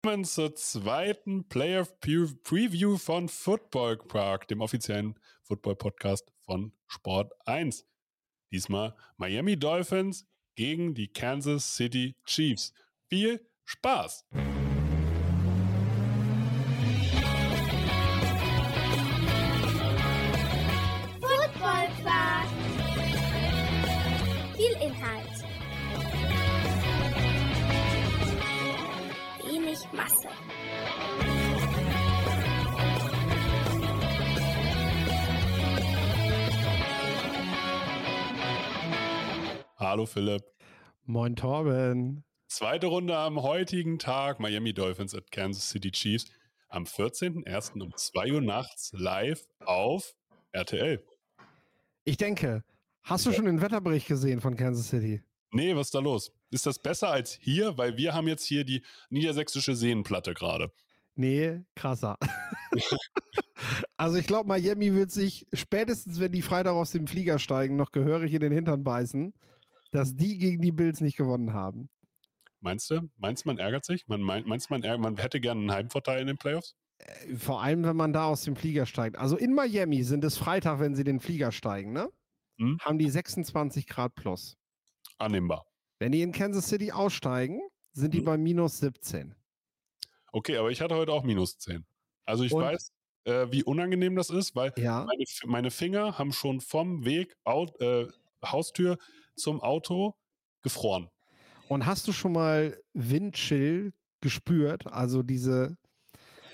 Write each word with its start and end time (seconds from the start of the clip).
Willkommen 0.00 0.24
zur 0.24 0.54
zweiten 0.54 1.48
Playoff 1.48 1.98
Preview 1.98 2.98
von 2.98 3.28
Football 3.28 3.96
Park, 3.96 4.46
dem 4.46 4.60
offiziellen 4.60 5.18
Football 5.42 5.74
Podcast 5.74 6.30
von 6.44 6.72
Sport 6.86 7.32
1. 7.46 7.84
Diesmal 8.52 8.94
Miami 9.16 9.58
Dolphins 9.58 10.24
gegen 10.54 10.94
die 10.94 11.08
Kansas 11.08 11.74
City 11.74 12.14
Chiefs. 12.24 12.72
Viel 13.08 13.44
Spaß! 13.64 14.24
Wenig 29.88 29.92
Masse. 29.92 30.28
Hallo 39.76 40.06
Philipp. 40.06 40.42
Moin 41.04 41.36
Torben. 41.36 42.24
Zweite 42.48 42.86
Runde 42.88 43.16
am 43.16 43.42
heutigen 43.42 43.98
Tag. 43.98 44.40
Miami 44.40 44.72
Dolphins 44.72 45.14
at 45.14 45.30
Kansas 45.30 45.68
City 45.68 45.90
Chiefs. 45.90 46.26
Am 46.68 46.84
14.01. 46.84 47.82
um 47.82 47.96
2 47.96 48.32
Uhr 48.32 48.40
nachts 48.40 48.92
live 48.92 49.46
auf 49.64 50.14
RTL. 50.52 51.02
Ich 52.04 52.16
denke, 52.16 52.62
hast 53.02 53.24
du 53.26 53.32
schon 53.32 53.46
den 53.46 53.60
Wetterbericht 53.62 54.08
gesehen 54.08 54.40
von 54.40 54.56
Kansas 54.56 54.88
City? 54.88 55.22
Nee, 55.50 55.74
was 55.74 55.88
ist 55.88 55.94
da 55.94 56.00
los? 56.00 56.32
Ist 56.50 56.66
das 56.66 56.78
besser 56.78 57.08
als 57.10 57.38
hier? 57.40 57.76
Weil 57.78 57.96
wir 57.96 58.14
haben 58.14 58.28
jetzt 58.28 58.44
hier 58.44 58.64
die 58.64 58.82
niedersächsische 59.10 59.74
Seenplatte 59.74 60.34
gerade. 60.34 60.72
Nee, 61.14 61.64
krasser. 61.74 62.16
also 63.96 64.18
ich 64.18 64.26
glaube, 64.26 64.48
Miami 64.48 64.94
wird 64.94 65.10
sich 65.10 65.46
spätestens, 65.52 66.20
wenn 66.20 66.32
die 66.32 66.42
Freitag 66.42 66.74
aus 66.74 66.92
dem 66.92 67.06
Flieger 67.06 67.38
steigen, 67.38 67.76
noch 67.76 67.90
gehörig 67.90 68.32
in 68.34 68.40
den 68.40 68.52
Hintern 68.52 68.84
beißen, 68.84 69.34
dass 69.90 70.14
die 70.14 70.38
gegen 70.38 70.62
die 70.62 70.70
Bills 70.70 71.00
nicht 71.00 71.16
gewonnen 71.16 71.54
haben. 71.54 71.88
Meinst 72.60 72.90
du? 72.90 73.08
Meinst 73.16 73.44
du, 73.44 73.48
man 73.48 73.58
ärgert 73.58 73.84
sich? 73.84 74.06
Man 74.06 74.20
meint, 74.20 74.46
meinst 74.46 74.70
man, 74.70 74.82
man 75.00 75.16
hätte 75.16 75.40
gerne 75.40 75.60
einen 75.60 75.72
Heimvorteil 75.72 76.20
in 76.20 76.26
den 76.28 76.38
Playoffs? 76.38 76.76
Äh, 76.98 77.34
Vor 77.36 77.62
allem, 77.62 77.84
wenn 77.84 77.96
man 77.96 78.12
da 78.12 78.26
aus 78.26 78.42
dem 78.42 78.56
Flieger 78.56 78.86
steigt. 78.86 79.16
Also 79.16 79.36
in 79.36 79.54
Miami 79.54 80.02
sind 80.02 80.24
es 80.24 80.36
Freitag, 80.36 80.80
wenn 80.80 80.94
sie 80.94 81.04
den 81.04 81.20
Flieger 81.20 81.52
steigen, 81.52 81.92
ne? 81.92 82.08
Hm? 82.58 82.78
Haben 82.80 82.98
die 82.98 83.10
26 83.10 83.86
Grad 83.86 84.14
plus. 84.14 84.56
Annehmbar. 85.18 85.66
Wenn 85.98 86.12
die 86.12 86.22
in 86.22 86.32
Kansas 86.32 86.68
City 86.68 86.92
aussteigen, 86.92 87.60
sind 87.92 88.14
die 88.14 88.18
Hm. 88.18 88.24
bei 88.24 88.38
minus 88.38 88.78
17. 88.78 89.34
Okay, 90.32 90.56
aber 90.56 90.70
ich 90.70 90.80
hatte 90.80 90.94
heute 90.94 91.12
auch 91.12 91.24
minus 91.24 91.58
10. 91.58 91.84
Also 92.24 92.44
ich 92.44 92.52
Und- 92.52 92.62
weiß, 92.62 92.92
äh, 93.24 93.46
wie 93.50 93.64
unangenehm 93.64 94.14
das 94.14 94.30
ist, 94.30 94.54
weil 94.54 94.72
Ja. 94.76 95.04
meine, 95.04 95.24
meine 95.46 95.70
Finger 95.70 96.18
haben 96.18 96.32
schon 96.32 96.60
vom 96.60 97.04
Weg 97.04 97.36
Out, 97.44 97.80
äh, 97.80 98.06
Haustür 98.44 98.98
zum 99.36 99.60
Auto 99.60 100.14
gefroren. 100.62 101.10
Und 101.68 101.86
hast 101.86 102.06
du 102.06 102.12
schon 102.12 102.32
mal 102.32 102.80
Windchill 102.92 103.92
gespürt? 104.20 104.86
Also 104.86 105.22
diese, 105.22 105.76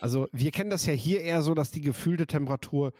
also 0.01 0.29
wir 0.33 0.51
kennen 0.51 0.71
das 0.71 0.87
ja 0.87 0.93
hier 0.95 1.21
eher 1.21 1.43
so, 1.43 1.55
dass 1.55 1.71
die 1.71 1.81
gefühlte 1.83 2.27
Temperatur 2.27 2.93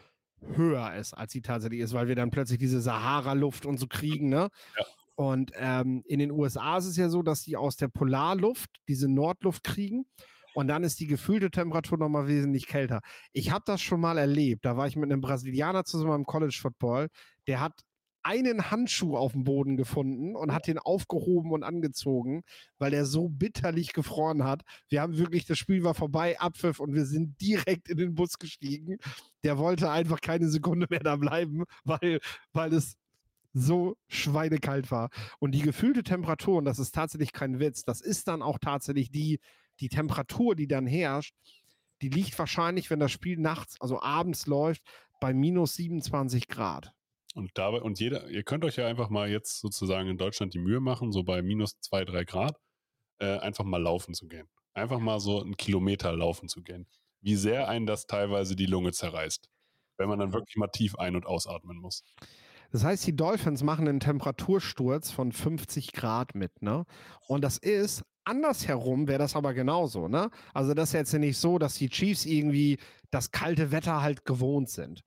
höher 0.55 0.93
ist, 0.95 1.13
als 1.13 1.31
sie 1.31 1.41
tatsächlich 1.41 1.79
ist, 1.81 1.93
weil 1.93 2.07
wir 2.07 2.15
dann 2.15 2.29
plötzlich 2.29 2.59
diese 2.59 2.81
Sahara-Luft 2.81 3.65
und 3.65 3.77
so 3.79 3.87
kriegen, 3.87 4.29
ne? 4.29 4.49
Ja. 4.77 4.85
Und 5.15 5.51
ähm, 5.55 6.03
in 6.05 6.19
den 6.19 6.31
USA 6.31 6.77
ist 6.77 6.85
es 6.85 6.97
ja 6.97 7.09
so, 7.09 7.23
dass 7.23 7.43
die 7.43 7.55
aus 7.55 7.77
der 7.77 7.87
Polarluft 7.87 8.69
diese 8.87 9.07
Nordluft 9.07 9.63
kriegen 9.63 10.05
und 10.55 10.67
dann 10.67 10.83
ist 10.83 10.99
die 10.99 11.07
gefühlte 11.07 11.51
Temperatur 11.51 11.97
nochmal 11.97 12.27
wesentlich 12.27 12.67
kälter. 12.67 13.01
Ich 13.33 13.51
habe 13.51 13.63
das 13.67 13.81
schon 13.81 13.99
mal 13.99 14.17
erlebt. 14.17 14.65
Da 14.65 14.77
war 14.77 14.87
ich 14.87 14.95
mit 14.95 15.11
einem 15.11 15.21
Brasilianer 15.21 15.83
zusammen 15.83 16.15
im 16.15 16.25
College 16.25 16.57
Football. 16.61 17.09
Der 17.47 17.59
hat 17.59 17.81
einen 18.23 18.71
Handschuh 18.71 19.17
auf 19.17 19.33
dem 19.33 19.43
Boden 19.43 19.77
gefunden 19.77 20.35
und 20.35 20.51
hat 20.51 20.65
den 20.65 20.79
aufgehoben 20.79 21.51
und 21.51 21.63
angezogen, 21.63 22.41
weil 22.79 22.89
der 22.89 23.05
so 23.05 23.29
bitterlich 23.29 23.93
gefroren 23.93 24.45
hat. 24.45 24.63
Wir 24.89 25.01
haben 25.01 25.17
wirklich, 25.17 25.45
das 25.45 25.59
Spiel 25.59 25.83
war 25.83 25.93
vorbei, 25.93 26.39
Abpfiff 26.39 26.79
und 26.79 26.93
wir 26.95 27.05
sind 27.05 27.39
direkt 27.39 27.87
in 27.87 27.97
den 27.97 28.15
Bus 28.15 28.39
gestiegen. 28.39 28.97
Der 29.43 29.59
wollte 29.59 29.91
einfach 29.91 30.21
keine 30.21 30.49
Sekunde 30.49 30.87
mehr 30.89 31.01
da 31.01 31.17
bleiben, 31.17 31.65
weil, 31.83 32.19
weil 32.53 32.73
es 32.73 32.97
so 33.55 33.95
schweinekalt 34.09 34.91
war. 34.91 35.09
Und 35.39 35.53
die 35.53 35.61
gefühlte 35.61 36.03
Temperatur, 36.03 36.57
und 36.57 36.65
das 36.65 36.77
ist 36.77 36.93
tatsächlich 36.93 37.31
kein 37.31 37.59
Witz, 37.59 37.85
das 37.85 38.01
ist 38.01 38.27
dann 38.27 38.41
auch 38.41 38.59
tatsächlich 38.59 39.09
die, 39.11 39.39
die 39.79 39.89
Temperatur, 39.89 40.55
die 40.55 40.67
dann 40.67 40.85
herrscht, 40.85 41.33
die 42.01 42.09
liegt 42.09 42.37
wahrscheinlich, 42.37 42.89
wenn 42.89 42.99
das 42.99 43.13
Spiel 43.13 43.37
nachts, 43.37 43.79
also 43.79 44.01
abends 44.01 44.45
läuft, 44.45 44.81
bei 45.21 45.33
minus 45.33 45.75
27 45.75 46.47
Grad. 46.49 46.91
Und 47.33 47.51
dabei, 47.55 47.81
und 47.81 47.99
jeder, 47.99 48.29
ihr 48.29 48.43
könnt 48.43 48.65
euch 48.65 48.75
ja 48.75 48.87
einfach 48.87 49.09
mal 49.09 49.29
jetzt 49.29 49.61
sozusagen 49.61 50.09
in 50.09 50.17
Deutschland 50.17 50.53
die 50.53 50.59
Mühe 50.59 50.81
machen, 50.81 51.11
so 51.13 51.23
bei 51.23 51.41
minus 51.41 51.79
zwei, 51.79 52.03
drei 52.03 52.25
Grad, 52.25 52.57
äh, 53.19 53.37
einfach 53.39 53.63
mal 53.63 53.81
laufen 53.81 54.13
zu 54.13 54.27
gehen. 54.27 54.49
Einfach 54.73 54.99
mal 54.99 55.21
so 55.21 55.41
einen 55.41 55.55
Kilometer 55.55 56.13
laufen 56.13 56.49
zu 56.49 56.61
gehen. 56.61 56.87
Wie 57.21 57.35
sehr 57.35 57.69
einen 57.69 57.85
das 57.85 58.05
teilweise 58.05 58.57
die 58.57 58.65
Lunge 58.65 58.91
zerreißt. 58.91 59.49
Wenn 59.97 60.09
man 60.09 60.19
dann 60.19 60.33
wirklich 60.33 60.57
mal 60.57 60.67
tief 60.67 60.95
ein- 60.95 61.15
und 61.15 61.25
ausatmen 61.25 61.77
muss. 61.77 62.03
Das 62.75 62.83
heißt, 62.83 63.07
die 63.07 63.15
Dolphins 63.15 63.63
machen 63.63 63.87
einen 63.87 64.01
Temperatursturz 64.01 65.09
von 65.09 65.31
50 65.31 65.93
Grad 65.93 66.35
mit, 66.35 66.61
ne? 66.61 66.83
Und 67.25 67.41
das 67.41 67.57
ist 67.57 68.03
andersherum 68.25 69.07
wäre 69.07 69.17
das 69.17 69.37
aber 69.37 69.53
genauso, 69.53 70.09
ne? 70.09 70.29
Also 70.53 70.73
das 70.73 70.89
ist 70.89 70.93
jetzt 70.93 71.13
nicht 71.13 71.37
so, 71.37 71.57
dass 71.57 71.75
die 71.75 71.87
Chiefs 71.87 72.25
irgendwie 72.25 72.77
das 73.11 73.31
kalte 73.31 73.71
Wetter 73.71 74.01
halt 74.01 74.25
gewohnt 74.25 74.69
sind. 74.69 75.03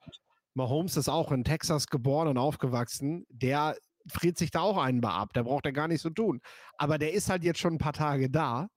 Mahomes 0.55 0.97
ist 0.97 1.11
auch 1.11 1.31
in 1.31 1.45
Texas 1.45 1.89
geboren 1.89 2.29
und 2.29 2.39
aufgewachsen. 2.39 3.27
Der 3.29 3.77
friert 4.11 4.39
sich 4.39 4.51
da 4.51 4.61
auch 4.61 4.79
einen 4.79 5.03
Bar 5.03 5.17
ab. 5.17 5.35
Der 5.35 5.45
braucht 5.45 5.67
ja 5.67 5.71
gar 5.73 5.89
nicht 5.89 6.01
so 6.01 6.09
tun. 6.09 6.41
Aber 6.79 6.97
der 6.97 7.13
ist 7.13 7.29
halt 7.29 7.45
jetzt 7.45 7.59
schon 7.59 7.75
ein 7.75 7.79
paar 7.79 7.93
Tage 7.93 8.31
da 8.31 8.69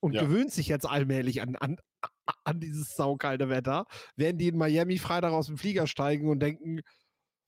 und 0.00 0.12
Ja. 0.14 0.22
gewöhnt 0.24 0.50
sich 0.50 0.66
jetzt 0.66 0.86
allmählich 0.90 1.40
an, 1.40 1.54
an, 1.54 1.76
an 2.42 2.58
dieses 2.58 2.96
saukalte 2.96 3.48
Wetter. 3.48 3.84
Während 4.16 4.40
die 4.40 4.48
in 4.48 4.58
Miami 4.58 4.98
Freitag 4.98 5.30
aus 5.34 5.46
dem 5.46 5.56
Flieger 5.56 5.86
steigen 5.86 6.28
und 6.28 6.40
denken, 6.40 6.80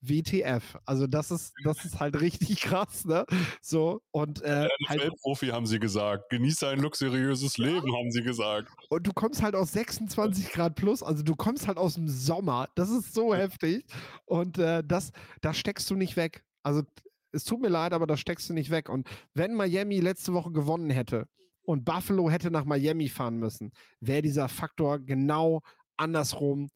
WTF. 0.07 0.77
Also 0.85 1.07
das 1.07 1.31
ist, 1.31 1.53
das 1.63 1.85
ist 1.85 1.99
halt 1.99 2.19
richtig 2.19 2.61
krass, 2.61 3.05
ne? 3.05 3.25
So, 3.61 4.01
und, 4.11 4.41
äh, 4.41 4.67
halt, 4.87 5.01
NFL-Profi 5.01 5.47
haben 5.47 5.65
sie 5.65 5.79
gesagt. 5.79 6.29
Genieße 6.29 6.67
ein 6.67 6.79
luxuriöses 6.79 7.57
Leben, 7.57 7.95
haben 7.95 8.11
sie 8.11 8.21
gesagt. 8.21 8.69
und 8.89 9.07
du 9.07 9.13
kommst 9.13 9.41
halt 9.41 9.55
aus 9.55 9.71
26 9.71 10.51
Grad 10.51 10.75
plus, 10.75 11.01
also 11.03 11.23
du 11.23 11.35
kommst 11.35 11.67
halt 11.67 11.77
aus 11.77 11.95
dem 11.95 12.07
Sommer. 12.07 12.67
Das 12.75 12.89
ist 12.89 13.13
so 13.13 13.33
heftig. 13.33 13.85
Und 14.25 14.57
äh, 14.57 14.83
das, 14.85 15.11
das 15.41 15.57
steckst 15.57 15.89
du 15.89 15.95
nicht 15.95 16.15
weg. 16.15 16.43
Also 16.63 16.83
es 17.31 17.43
tut 17.43 17.61
mir 17.61 17.69
leid, 17.69 17.93
aber 17.93 18.07
das 18.07 18.19
steckst 18.19 18.49
du 18.49 18.53
nicht 18.53 18.69
weg. 18.69 18.89
Und 18.89 19.07
wenn 19.33 19.53
Miami 19.53 19.99
letzte 19.99 20.33
Woche 20.33 20.51
gewonnen 20.51 20.89
hätte 20.89 21.27
und 21.63 21.83
Buffalo 21.85 22.29
hätte 22.29 22.51
nach 22.51 22.65
Miami 22.65 23.09
fahren 23.09 23.37
müssen, 23.37 23.71
wäre 23.99 24.21
dieser 24.21 24.49
Faktor 24.49 24.99
genau 24.99 25.61
andersrum. 25.97 26.69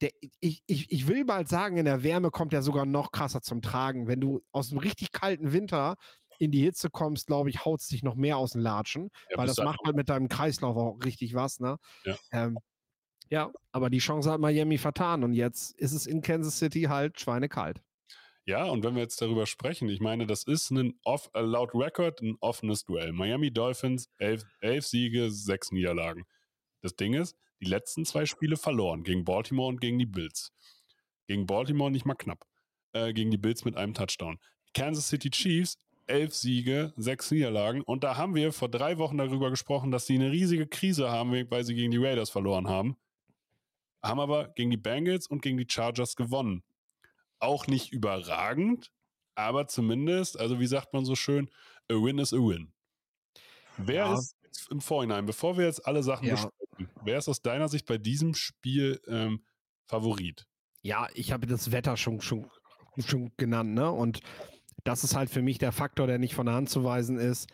Der, 0.00 0.10
ich, 0.40 0.62
ich, 0.66 0.90
ich 0.92 1.08
will 1.08 1.24
bald 1.24 1.48
sagen, 1.48 1.76
in 1.76 1.84
der 1.84 2.02
Wärme 2.02 2.30
kommt 2.30 2.52
er 2.52 2.62
sogar 2.62 2.86
noch 2.86 3.10
krasser 3.10 3.42
zum 3.42 3.62
Tragen. 3.62 4.06
Wenn 4.06 4.20
du 4.20 4.42
aus 4.52 4.68
dem 4.68 4.78
richtig 4.78 5.12
kalten 5.12 5.52
Winter 5.52 5.96
in 6.38 6.52
die 6.52 6.62
Hitze 6.62 6.88
kommst, 6.88 7.26
glaube 7.26 7.50
ich, 7.50 7.64
haut 7.64 7.80
es 7.80 7.88
dich 7.88 8.02
noch 8.02 8.14
mehr 8.14 8.36
aus 8.36 8.52
den 8.52 8.60
Latschen, 8.60 9.10
Ja, 9.30 9.38
weil 9.38 9.46
das 9.46 9.58
macht 9.58 9.80
halt 9.84 9.96
mit 9.96 10.08
deinem 10.08 10.28
Kreislauf 10.28 10.76
auch 10.76 11.04
richtig 11.04 11.34
was, 11.34 11.58
ne? 11.58 11.78
Ja. 12.04 12.16
Ähm, 12.30 12.58
ja, 13.30 13.52
aber 13.72 13.90
die 13.90 13.98
Chance 13.98 14.30
hat 14.30 14.40
Miami 14.40 14.78
vertan 14.78 15.24
und 15.24 15.32
jetzt 15.34 15.78
ist 15.78 15.92
es 15.92 16.06
in 16.06 16.22
Kansas 16.22 16.58
City 16.58 16.82
halt 16.82 17.20
schweinekalt. 17.20 17.82
Ja, 18.46 18.64
und 18.64 18.82
wenn 18.82 18.94
wir 18.94 19.02
jetzt 19.02 19.20
darüber 19.20 19.44
sprechen, 19.46 19.90
ich 19.90 20.00
meine, 20.00 20.26
das 20.26 20.44
ist 20.44 20.70
ein 20.70 20.98
off, 21.04 21.28
laut 21.34 21.74
Record 21.74 22.22
ein 22.22 22.36
offenes 22.40 22.84
Duell. 22.84 23.12
Miami 23.12 23.52
Dolphins, 23.52 24.08
elf, 24.16 24.44
elf 24.60 24.86
Siege, 24.86 25.30
sechs 25.30 25.70
Niederlagen. 25.70 26.24
Das 26.80 26.96
Ding 26.96 27.14
ist, 27.14 27.36
die 27.60 27.66
letzten 27.66 28.04
zwei 28.04 28.26
Spiele 28.26 28.56
verloren, 28.56 29.02
gegen 29.02 29.24
Baltimore 29.24 29.68
und 29.68 29.80
gegen 29.80 29.98
die 29.98 30.06
Bills. 30.06 30.52
Gegen 31.26 31.46
Baltimore 31.46 31.90
nicht 31.90 32.06
mal 32.06 32.14
knapp. 32.14 32.46
Äh, 32.92 33.12
gegen 33.12 33.30
die 33.30 33.38
Bills 33.38 33.64
mit 33.64 33.76
einem 33.76 33.94
Touchdown. 33.94 34.38
Kansas 34.74 35.08
City 35.08 35.30
Chiefs, 35.30 35.76
elf 36.06 36.34
Siege, 36.34 36.92
sechs 36.96 37.30
Niederlagen. 37.30 37.82
Und 37.82 38.04
da 38.04 38.16
haben 38.16 38.34
wir 38.34 38.52
vor 38.52 38.68
drei 38.68 38.98
Wochen 38.98 39.18
darüber 39.18 39.50
gesprochen, 39.50 39.90
dass 39.90 40.06
sie 40.06 40.14
eine 40.14 40.30
riesige 40.30 40.66
Krise 40.66 41.10
haben, 41.10 41.32
weil 41.50 41.64
sie 41.64 41.74
gegen 41.74 41.90
die 41.90 41.98
Raiders 41.98 42.30
verloren 42.30 42.68
haben. 42.68 42.96
Haben 44.02 44.20
aber 44.20 44.48
gegen 44.48 44.70
die 44.70 44.76
Bengals 44.76 45.26
und 45.26 45.42
gegen 45.42 45.58
die 45.58 45.66
Chargers 45.68 46.14
gewonnen 46.16 46.62
auch 47.40 47.66
nicht 47.66 47.92
überragend, 47.92 48.90
aber 49.34 49.68
zumindest, 49.68 50.38
also 50.38 50.60
wie 50.60 50.66
sagt 50.66 50.92
man 50.92 51.04
so 51.04 51.14
schön, 51.14 51.50
a 51.90 51.94
win 51.94 52.18
is 52.18 52.32
a 52.32 52.36
win. 52.38 52.72
Wer 53.76 54.06
Ja. 54.06 54.14
ist 54.14 54.36
im 54.70 54.80
Vorhinein, 54.80 55.26
bevor 55.26 55.56
wir 55.56 55.66
jetzt 55.66 55.86
alle 55.86 56.02
Sachen 56.02 56.26
Ja. 56.26 56.34
Besprechen, 56.78 57.02
wer 57.04 57.18
ist 57.18 57.28
aus 57.28 57.42
deiner 57.42 57.68
Sicht 57.68 57.86
bei 57.86 57.98
diesem 57.98 58.34
Spiel 58.34 59.00
ähm, 59.06 59.44
Favorit? 59.86 60.46
Ja, 60.82 61.08
ich 61.14 61.32
habe 61.32 61.46
das 61.46 61.72
Wetter 61.72 61.96
schon, 61.96 62.20
schon, 62.20 62.46
schon 62.98 63.32
genannt, 63.36 63.74
ne? 63.74 63.90
Und 63.90 64.20
das 64.84 65.04
ist 65.04 65.14
halt 65.14 65.30
für 65.30 65.42
mich 65.42 65.58
der 65.58 65.72
Faktor, 65.72 66.06
der 66.06 66.18
nicht 66.18 66.34
von 66.34 66.46
der 66.46 66.54
Hand 66.54 66.70
zu 66.70 66.84
weisen 66.84 67.18
ist. 67.18 67.48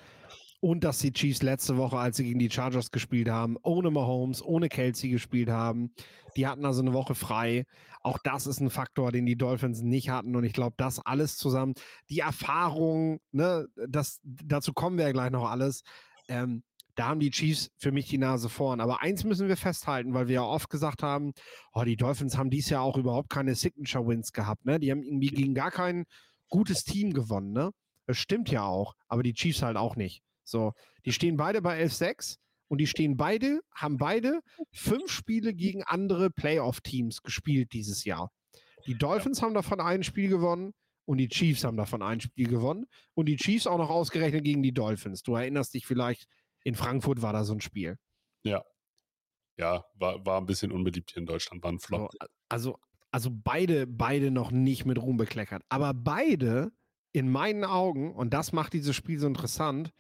Und 0.61 0.83
dass 0.83 0.99
die 0.99 1.13
Chiefs 1.13 1.43
letzte 1.43 1.77
Woche, 1.77 1.99
als 1.99 2.17
sie 2.17 2.25
gegen 2.25 2.39
die 2.39 2.51
Chargers 2.51 2.91
gespielt 2.91 3.29
haben, 3.29 3.59
ohne 3.63 3.91
Mahomes, 3.91 4.43
ohne 4.43 4.69
Kelsey 4.69 5.11
gespielt 5.11 5.51
haben. 5.51 5.93
Die 6.37 6.47
hatten 6.47 6.65
also 6.65 6.81
eine 6.81 6.95
Woche 6.95 7.15
frei. 7.15 7.67
Auch 8.01 8.19
das 8.25 8.47
ist 8.47 8.61
ein 8.61 8.71
Faktor, 8.71 9.13
den 9.13 9.27
die 9.27 9.37
Dolphins 9.37 9.83
nicht 9.83 10.09
hatten. 10.09 10.37
Und 10.37 10.45
ich 10.45 10.55
glaube, 10.55 10.75
das 10.79 11.01
alles 11.01 11.37
zusammen, 11.37 11.75
die 12.09 12.21
Erfahrung, 12.21 13.21
ne, 13.31 13.67
das, 13.89 14.21
dazu 14.23 14.73
kommen 14.73 14.97
wir 14.97 15.07
ja 15.07 15.13
gleich 15.13 15.31
noch 15.31 15.51
alles. 15.51 15.83
Ähm, 16.29 16.63
da 16.95 17.09
haben 17.09 17.21
die 17.21 17.31
Chiefs 17.31 17.71
für 17.77 17.93
mich 17.93 18.09
die 18.09 18.19
Nase 18.19 18.49
vorn. 18.49 18.81
Aber 18.81 19.03
eins 19.03 19.25
müssen 19.25 19.49
wir 19.49 19.57
festhalten, 19.57 20.15
weil 20.15 20.29
wir 20.29 20.35
ja 20.37 20.43
oft 20.43 20.71
gesagt 20.71 21.03
haben, 21.03 21.33
oh, 21.73 21.83
die 21.85 21.97
Dolphins 21.97 22.37
haben 22.37 22.51
dies 22.51 22.71
Jahr 22.71 22.83
auch 22.83 22.97
überhaupt 22.97 23.31
keine 23.31 23.55
Signature-Wins 23.55 24.33
gehabt. 24.33 24.65
Ne? 24.65 24.79
Die 24.79 24.91
haben 24.91 25.03
irgendwie 25.03 25.29
gegen 25.29 25.55
gar 25.55 25.71
kein 25.71 26.05
gutes 26.49 26.85
Team 26.85 27.13
gewonnen. 27.13 27.53
Ne? 27.53 27.71
Das 28.07 28.19
stimmt 28.19 28.51
ja 28.51 28.63
auch, 28.63 28.95
aber 29.09 29.23
die 29.23 29.35
Chiefs 29.35 29.63
halt 29.63 29.77
auch 29.77 29.97
nicht. 29.97 30.23
So, 30.45 30.73
die 31.05 31.13
stehen 31.13 31.37
beide 31.37 31.63
bei 31.63 31.83
11-6 31.83 32.37
und 32.69 32.79
die 32.79 32.87
stehen 32.87 33.17
beide, 33.17 33.61
haben 33.75 33.97
beide 33.97 34.41
fünf 34.73 35.11
Spiele 35.11 35.55
gegen 35.55 35.83
andere 35.83 36.31
Playoff-Teams 36.31 37.23
gespielt 37.23 37.73
dieses 37.73 38.05
Jahr. 38.05 38.31
Die 38.87 38.97
Dolphins 38.97 39.43
haben 39.43 39.55
davon 39.55 39.81
ein 39.81 40.03
Spiel 40.03 40.29
gewonnen 40.29 40.75
und 41.07 41.19
die 41.19 41.29
Chiefs 41.29 41.65
haben 41.65 41.77
davon 41.77 42.03
ein 42.03 42.21
Spiel 42.21 42.49
gewonnen 42.49 42.87
und 43.15 43.27
die 43.27 43.37
Chiefs 43.37 43.67
auch 43.67 43.79
noch 43.79 43.91
ausgerechnet 43.91 44.45
gegen 44.45 44.63
die 44.63 44.73
Dolphins. 44.73 45.23
Du 45.23 45.35
erinnerst 45.35 45.75
dich 45.75 45.87
vielleicht, 45.87 46.27
in 46.65 46.75
Frankfurt 46.75 47.23
war 47.23 47.33
da 47.33 47.45
so 47.45 47.53
ein 47.55 47.61
Spiel. 47.61 47.99
Ja. 48.43 48.65
Ja, 49.57 49.85
war, 49.95 50.27
war 50.27 50.41
ein 50.41 50.47
bisschen 50.47 50.73
unbeliebt 50.73 51.13
hier 51.13 51.21
in 51.21 51.27
Deutschland, 51.27 51.63
war 51.63 51.71
ein 51.71 51.79
Flop. 51.79 52.11
So, 52.11 52.19
also, 52.49 52.79
also 53.13 53.31
beide, 53.33 53.87
beide 53.87 54.33
noch 54.33 54.51
nicht 54.51 54.85
mit 54.85 54.99
Ruhm 54.99 55.17
bekleckert. 55.17 55.63
Aber 55.69 55.95
beide, 55.95 56.73
in 57.13 57.31
meinen 57.31 57.65
Augen, 57.65 58.13
und 58.13 58.35
das 58.35 58.53
macht 58.53 58.73
dieses 58.73 58.97
Spiel 58.97 59.21
so 59.21 59.29
interessant, 59.29 59.93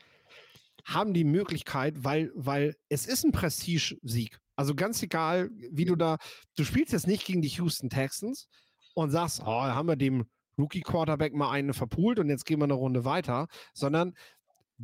haben 0.84 1.14
die 1.14 1.24
Möglichkeit, 1.24 2.02
weil, 2.02 2.32
weil 2.34 2.74
es 2.88 3.06
ist 3.06 3.24
ein 3.24 3.30
Prestige-Sieg. 3.30 4.40
Also 4.56 4.74
ganz 4.74 5.02
egal, 5.02 5.50
wie 5.70 5.84
du 5.84 5.94
da, 5.94 6.18
du 6.56 6.64
spielst 6.64 6.92
jetzt 6.92 7.06
nicht 7.06 7.24
gegen 7.24 7.42
die 7.42 7.48
Houston 7.48 7.90
Texans 7.90 8.48
und 8.94 9.10
sagst, 9.10 9.40
oh, 9.40 9.46
haben 9.46 9.88
wir 9.88 9.96
dem 9.96 10.24
Rookie-Quarterback 10.58 11.34
mal 11.34 11.50
einen 11.50 11.74
verpult 11.74 12.18
und 12.18 12.28
jetzt 12.28 12.44
gehen 12.44 12.58
wir 12.58 12.64
eine 12.64 12.74
Runde 12.74 13.04
weiter, 13.04 13.48
sondern 13.72 14.14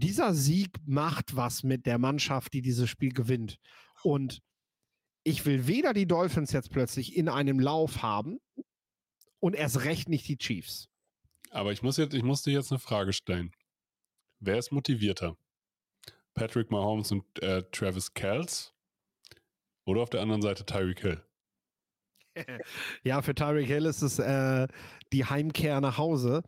dieser 0.00 0.34
Sieg 0.34 0.70
macht 0.86 1.36
was 1.36 1.62
mit 1.62 1.86
der 1.86 1.98
Mannschaft, 1.98 2.52
die 2.52 2.62
dieses 2.62 2.88
Spiel 2.90 3.12
gewinnt. 3.12 3.58
Und 4.02 4.40
ich 5.22 5.44
will 5.46 5.66
weder 5.66 5.92
die 5.92 6.06
Dolphins 6.06 6.52
jetzt 6.52 6.70
plötzlich 6.70 7.16
in 7.16 7.28
einem 7.28 7.60
Lauf 7.60 8.02
haben 8.02 8.38
und 9.38 9.54
erst 9.54 9.84
recht 9.84 10.08
nicht 10.08 10.26
die 10.28 10.38
Chiefs. 10.38 10.88
Aber 11.50 11.72
ich 11.72 11.82
muss 11.82 11.96
jetzt, 11.96 12.14
ich 12.14 12.22
muss 12.22 12.42
dir 12.42 12.52
jetzt 12.52 12.72
eine 12.72 12.78
Frage 12.78 13.12
stellen. 13.12 13.52
Wer 14.38 14.58
ist 14.58 14.72
motivierter? 14.72 15.36
Patrick 16.34 16.70
Mahomes 16.70 17.12
und 17.12 17.24
äh, 17.42 17.62
Travis 17.70 18.14
Kells 18.14 18.72
oder 19.84 20.00
auf 20.02 20.10
der 20.10 20.22
anderen 20.22 20.42
Seite 20.42 20.64
Tyreek 20.64 21.00
Hill? 21.00 21.24
ja, 23.02 23.20
für 23.20 23.34
Tyreek 23.34 23.66
Hill 23.66 23.86
ist 23.86 24.02
es 24.02 24.18
äh, 24.18 24.68
die 25.12 25.24
Heimkehr 25.24 25.80
nach 25.80 25.98
Hause. 25.98 26.42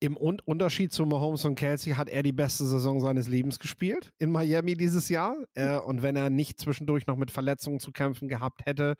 Im 0.00 0.16
Un 0.16 0.40
Unterschied 0.44 0.92
zu 0.92 1.04
Mahomes 1.04 1.44
und 1.44 1.56
Kelsey 1.56 1.92
hat 1.92 2.08
er 2.08 2.22
die 2.22 2.32
beste 2.32 2.64
Saison 2.64 3.00
seines 3.00 3.28
Lebens 3.28 3.58
gespielt 3.58 4.12
in 4.18 4.30
Miami 4.30 4.74
dieses 4.74 5.08
Jahr. 5.10 5.36
Äh, 5.54 5.78
und 5.78 6.02
wenn 6.02 6.16
er 6.16 6.30
nicht 6.30 6.58
zwischendurch 6.58 7.06
noch 7.06 7.16
mit 7.16 7.30
Verletzungen 7.30 7.80
zu 7.80 7.92
kämpfen 7.92 8.28
gehabt 8.28 8.64
hätte, 8.64 8.96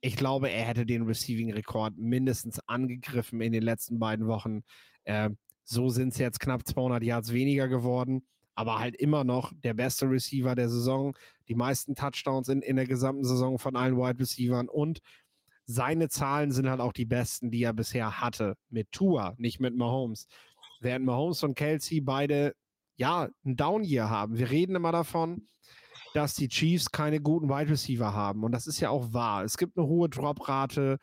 ich 0.00 0.16
glaube, 0.16 0.50
er 0.50 0.64
hätte 0.64 0.86
den 0.86 1.02
Receiving-Rekord 1.02 1.98
mindestens 1.98 2.60
angegriffen 2.66 3.40
in 3.40 3.52
den 3.52 3.62
letzten 3.62 3.98
beiden 3.98 4.26
Wochen. 4.26 4.62
Äh, 5.04 5.30
so 5.64 5.90
sind 5.90 6.14
es 6.14 6.18
jetzt 6.18 6.40
knapp 6.40 6.66
200 6.66 7.02
Yards 7.02 7.32
weniger 7.32 7.68
geworden 7.68 8.22
aber 8.58 8.80
halt 8.80 8.96
immer 8.96 9.22
noch 9.22 9.52
der 9.62 9.72
beste 9.72 10.10
Receiver 10.10 10.56
der 10.56 10.68
Saison, 10.68 11.16
die 11.46 11.54
meisten 11.54 11.94
Touchdowns 11.94 12.48
in, 12.48 12.60
in 12.60 12.74
der 12.74 12.88
gesamten 12.88 13.22
Saison 13.22 13.56
von 13.56 13.76
allen 13.76 13.96
Wide 13.96 14.18
Receivern 14.18 14.68
und 14.68 14.98
seine 15.68 16.08
Zahlen 16.08 16.50
sind 16.50 16.68
halt 16.68 16.80
auch 16.80 16.94
die 16.94 17.04
besten, 17.04 17.50
die 17.50 17.62
er 17.62 17.74
bisher 17.74 18.22
hatte 18.22 18.56
mit 18.70 18.90
Tua, 18.90 19.34
nicht 19.36 19.60
mit 19.60 19.76
Mahomes. 19.76 20.26
Während 20.80 21.04
Mahomes 21.04 21.44
und 21.44 21.56
Kelsey 21.56 22.00
beide 22.00 22.54
ja 22.96 23.28
ein 23.44 23.56
Down 23.56 23.84
Year 23.84 24.08
haben. 24.08 24.38
Wir 24.38 24.50
reden 24.50 24.76
immer 24.76 24.92
davon, 24.92 25.46
dass 26.14 26.34
die 26.34 26.48
Chiefs 26.48 26.90
keine 26.90 27.20
guten 27.20 27.50
Wide 27.50 27.70
Receiver 27.70 28.14
haben 28.14 28.44
und 28.44 28.52
das 28.52 28.66
ist 28.66 28.80
ja 28.80 28.88
auch 28.88 29.12
wahr. 29.12 29.44
Es 29.44 29.58
gibt 29.58 29.76
eine 29.76 29.86
hohe 29.86 30.08
Drop-Rate, 30.08 30.98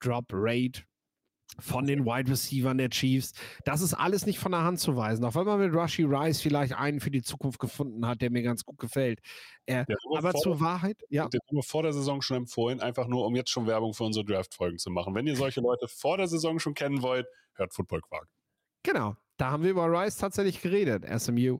Drop-Rate, 0.00 0.84
von 1.60 1.86
den 1.86 2.04
Wide 2.04 2.30
Receivers 2.30 2.76
der 2.76 2.90
Chiefs. 2.90 3.32
Das 3.64 3.80
ist 3.80 3.94
alles 3.94 4.26
nicht 4.26 4.38
von 4.38 4.52
der 4.52 4.62
Hand 4.62 4.80
zu 4.80 4.96
weisen. 4.96 5.24
Auch 5.24 5.34
wenn 5.34 5.44
man 5.44 5.58
mit 5.60 5.72
Rushy 5.72 6.04
Rice 6.04 6.40
vielleicht 6.40 6.74
einen 6.74 7.00
für 7.00 7.10
die 7.10 7.22
Zukunft 7.22 7.58
gefunden 7.58 8.06
hat, 8.06 8.22
der 8.22 8.30
mir 8.30 8.42
ganz 8.42 8.64
gut 8.64 8.78
gefällt. 8.78 9.20
Äh, 9.66 9.84
aber 10.16 10.34
zur 10.34 10.60
Wahrheit, 10.60 11.02
ja. 11.08 11.28
Den 11.28 11.40
haben 11.48 11.56
wir 11.56 11.62
vor 11.62 11.82
der 11.82 11.92
Saison 11.92 12.22
schon 12.22 12.38
empfohlen, 12.38 12.80
einfach 12.80 13.06
nur, 13.06 13.26
um 13.26 13.34
jetzt 13.34 13.50
schon 13.50 13.66
Werbung 13.66 13.94
für 13.94 14.04
unsere 14.04 14.24
Draft-Folgen 14.24 14.78
zu 14.78 14.90
machen. 14.90 15.14
Wenn 15.14 15.26
ihr 15.26 15.36
solche 15.36 15.60
Leute 15.60 15.88
vor 15.88 16.16
der 16.16 16.28
Saison 16.28 16.58
schon 16.58 16.74
kennen 16.74 17.02
wollt, 17.02 17.26
hört 17.54 17.74
Football 17.74 18.00
Quark. 18.02 18.28
Genau. 18.82 19.16
Da 19.36 19.50
haben 19.50 19.62
wir 19.62 19.70
über 19.70 19.86
Rice 19.90 20.16
tatsächlich 20.16 20.60
geredet, 20.60 21.04
SMU. 21.20 21.58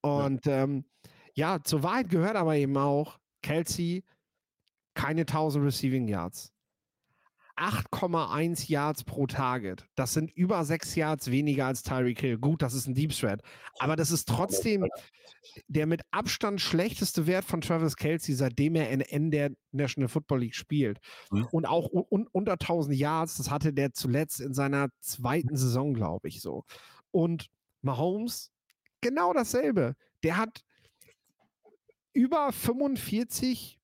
Und 0.00 0.46
ja. 0.46 0.64
Ähm, 0.64 0.84
ja, 1.34 1.62
zur 1.62 1.82
Wahrheit 1.82 2.08
gehört 2.08 2.36
aber 2.36 2.56
eben 2.56 2.76
auch, 2.76 3.18
Kelsey, 3.42 4.04
keine 4.94 5.22
1000 5.22 5.64
Receiving 5.64 6.08
Yards. 6.08 6.52
8,1 7.56 8.70
Yards 8.70 9.04
pro 9.04 9.26
Target. 9.26 9.86
Das 9.94 10.12
sind 10.12 10.30
über 10.32 10.64
6 10.64 10.94
Yards 10.94 11.30
weniger 11.30 11.66
als 11.66 11.82
Tyreek 11.82 12.20
Hill. 12.20 12.38
Gut, 12.38 12.62
das 12.62 12.74
ist 12.74 12.86
ein 12.86 12.94
Deep 12.94 13.12
Threat. 13.12 13.40
Aber 13.78 13.96
das 13.96 14.10
ist 14.10 14.28
trotzdem 14.28 14.86
der 15.68 15.86
mit 15.86 16.02
Abstand 16.10 16.60
schlechteste 16.60 17.26
Wert 17.26 17.44
von 17.44 17.60
Travis 17.60 17.96
Kelsey, 17.96 18.34
seitdem 18.34 18.74
er 18.74 18.90
in, 19.10 19.30
der 19.30 19.52
National 19.72 20.08
Football 20.08 20.40
League 20.40 20.54
spielt. 20.54 20.98
Mhm. 21.30 21.46
Und 21.50 21.66
auch 21.66 21.88
un, 21.92 22.26
unter 22.32 22.52
1000 22.52 22.96
Yards, 22.96 23.36
das 23.36 23.50
hatte 23.50 23.72
der 23.72 23.92
zuletzt 23.92 24.40
in 24.40 24.54
seiner 24.54 24.88
zweiten 25.00 25.56
Saison, 25.56 25.94
glaube 25.94 26.28
ich, 26.28 26.40
so. 26.40 26.64
Und 27.10 27.48
Mahomes, 27.82 28.50
genau 29.00 29.32
dasselbe. 29.32 29.94
Der 30.22 30.36
hat 30.36 30.62
über 32.12 32.52
45 32.52 33.78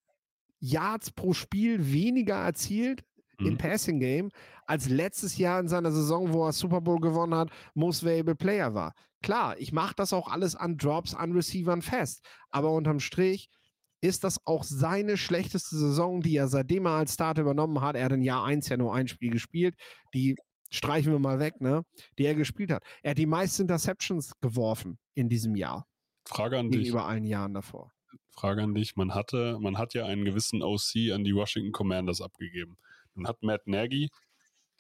Yards 0.59 1.11
pro 1.11 1.33
Spiel 1.33 1.93
weniger 1.93 2.37
erzielt 2.37 3.05
mhm. 3.43 3.49
im 3.49 3.59
Passing 3.59 4.01
Game 4.01 4.31
als 4.67 4.89
letztes 4.89 5.37
Jahr 5.37 5.61
in 5.61 5.69
seiner 5.69 5.93
Saison, 5.93 6.33
wo 6.33 6.47
er 6.47 6.53
Super 6.53 6.81
Bowl 6.81 7.01
gewonnen 7.01 7.35
hat, 7.35 7.51
Most 7.75 8.05
Valuable 8.05 8.35
Player 8.35 8.75
war. 8.75 8.95
Klar, 9.23 9.57
ich 9.59 9.73
mache 9.73 9.95
das 9.97 10.13
auch 10.13 10.29
alles 10.29 10.57
an 10.57 10.77
Drops, 10.77 11.15
an 11.15 11.33
Receivern 11.33 11.83
fest, 11.83 12.25
aber 12.51 12.73
unterm 12.73 13.01
Strich 13.01 13.49
ist 14.01 14.25
das 14.25 14.45
auch 14.47 14.65
seine 14.65 15.17
schlechteste 15.17 15.77
Saison, 15.77 16.23
die 16.23 16.37
er 16.37 16.49
seitdem 16.49 16.87
er 16.87 16.93
als 16.93 17.15
Starter 17.15 17.43
übernommen 17.43 17.81
hat. 17.81 17.95
Er 17.95 18.07
hat 18.07 18.13
in 18.13 18.23
Jahr 18.23 18.45
1 18.45 18.69
ja 18.69 18.77
nur 18.77 18.95
ein 18.95 19.07
Spiel 19.07 19.31
gespielt, 19.31 19.77
die 20.13 20.37
streichen 20.71 21.13
wir 21.13 21.21
mal 21.21 21.39
weg, 21.39 21.61
ne? 21.61 21.85
Die 22.19 22.25
er 22.25 22.35
gespielt 22.35 22.73
hat. 22.73 22.83
Er 23.03 23.13
hat 23.13 23.19
die 23.19 23.27
meisten 23.27 23.63
Interceptions 23.63 24.33
geworfen 24.41 24.99
in 25.15 25.29
diesem 25.29 25.55
Jahr. 25.55 25.87
Frage 26.27 26.59
an 26.59 26.71
dich. 26.71 26.89
Über 26.89 27.07
allen 27.07 27.25
Jahren 27.25 27.55
davor. 27.55 27.93
Frage 28.33 28.63
an 28.63 28.75
dich. 28.75 28.97
Man 28.97 29.15
hatte, 29.15 29.59
man 29.61 29.79
hat 29.79 29.95
ja 29.95 30.07
einen 30.07 30.25
gewissen 30.25 30.63
OC 30.63 31.13
an 31.13 31.25
die 31.25 31.35
Washington 31.35 31.73
Commanders 31.73 32.21
abgegeben. 32.21 32.77
Nun 33.15 33.27
hat 33.27 33.43
Matt 33.43 33.67
Nagy, 33.67 34.09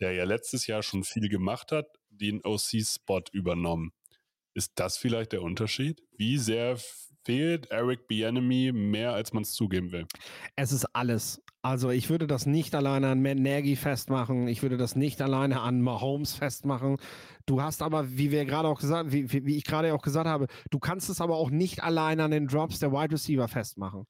der 0.00 0.12
ja 0.12 0.24
letztes 0.24 0.66
Jahr 0.66 0.82
schon 0.82 1.04
viel 1.04 1.28
gemacht 1.28 1.72
hat, 1.72 1.86
den 2.10 2.40
OC-Spot 2.44 3.22
übernommen. 3.32 3.92
Ist 4.54 4.72
das 4.76 4.96
vielleicht 4.96 5.32
der 5.32 5.42
Unterschied? 5.42 6.02
Wie 6.16 6.38
sehr 6.38 6.76
fehlt 7.24 7.70
Eric 7.70 8.08
Bienemy 8.08 8.72
mehr, 8.72 9.12
als 9.12 9.32
man 9.32 9.42
es 9.42 9.52
zugeben 9.52 9.92
will? 9.92 10.06
Es 10.56 10.72
ist 10.72 10.84
alles. 10.94 11.40
Also 11.62 11.90
ich 11.90 12.10
würde 12.10 12.26
das 12.26 12.44
nicht 12.44 12.74
alleine 12.74 13.08
an 13.08 13.22
Matt 13.22 13.38
Nagy 13.38 13.76
festmachen. 13.76 14.48
Ich 14.48 14.62
würde 14.62 14.76
das 14.76 14.96
nicht 14.96 15.22
alleine 15.22 15.60
an 15.60 15.80
Mahomes 15.80 16.34
festmachen. 16.34 16.96
Du 17.46 17.62
hast 17.62 17.82
aber, 17.82 18.16
wie 18.16 18.32
wir 18.32 18.44
gerade 18.44 18.68
auch 18.68 18.80
gesagt, 18.80 19.12
wie, 19.12 19.30
wie 19.32 19.56
ich 19.56 19.64
gerade 19.64 19.94
auch 19.94 20.02
gesagt 20.02 20.26
habe, 20.26 20.48
du 20.70 20.78
kannst 20.80 21.08
es 21.08 21.20
aber 21.20 21.36
auch 21.36 21.50
nicht 21.50 21.82
alleine 21.82 22.24
an 22.24 22.32
den 22.32 22.48
Drops 22.48 22.80
der 22.80 22.90
Wide 22.92 23.12
Receiver 23.12 23.46
festmachen. 23.46 24.06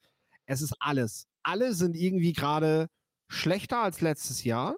Es 0.46 0.62
ist 0.62 0.74
alles. 0.80 1.26
Alle 1.42 1.74
sind 1.74 1.94
irgendwie 1.94 2.32
gerade 2.32 2.88
schlechter 3.32 3.82
als 3.82 4.00
letztes 4.00 4.44
Jahr. 4.44 4.76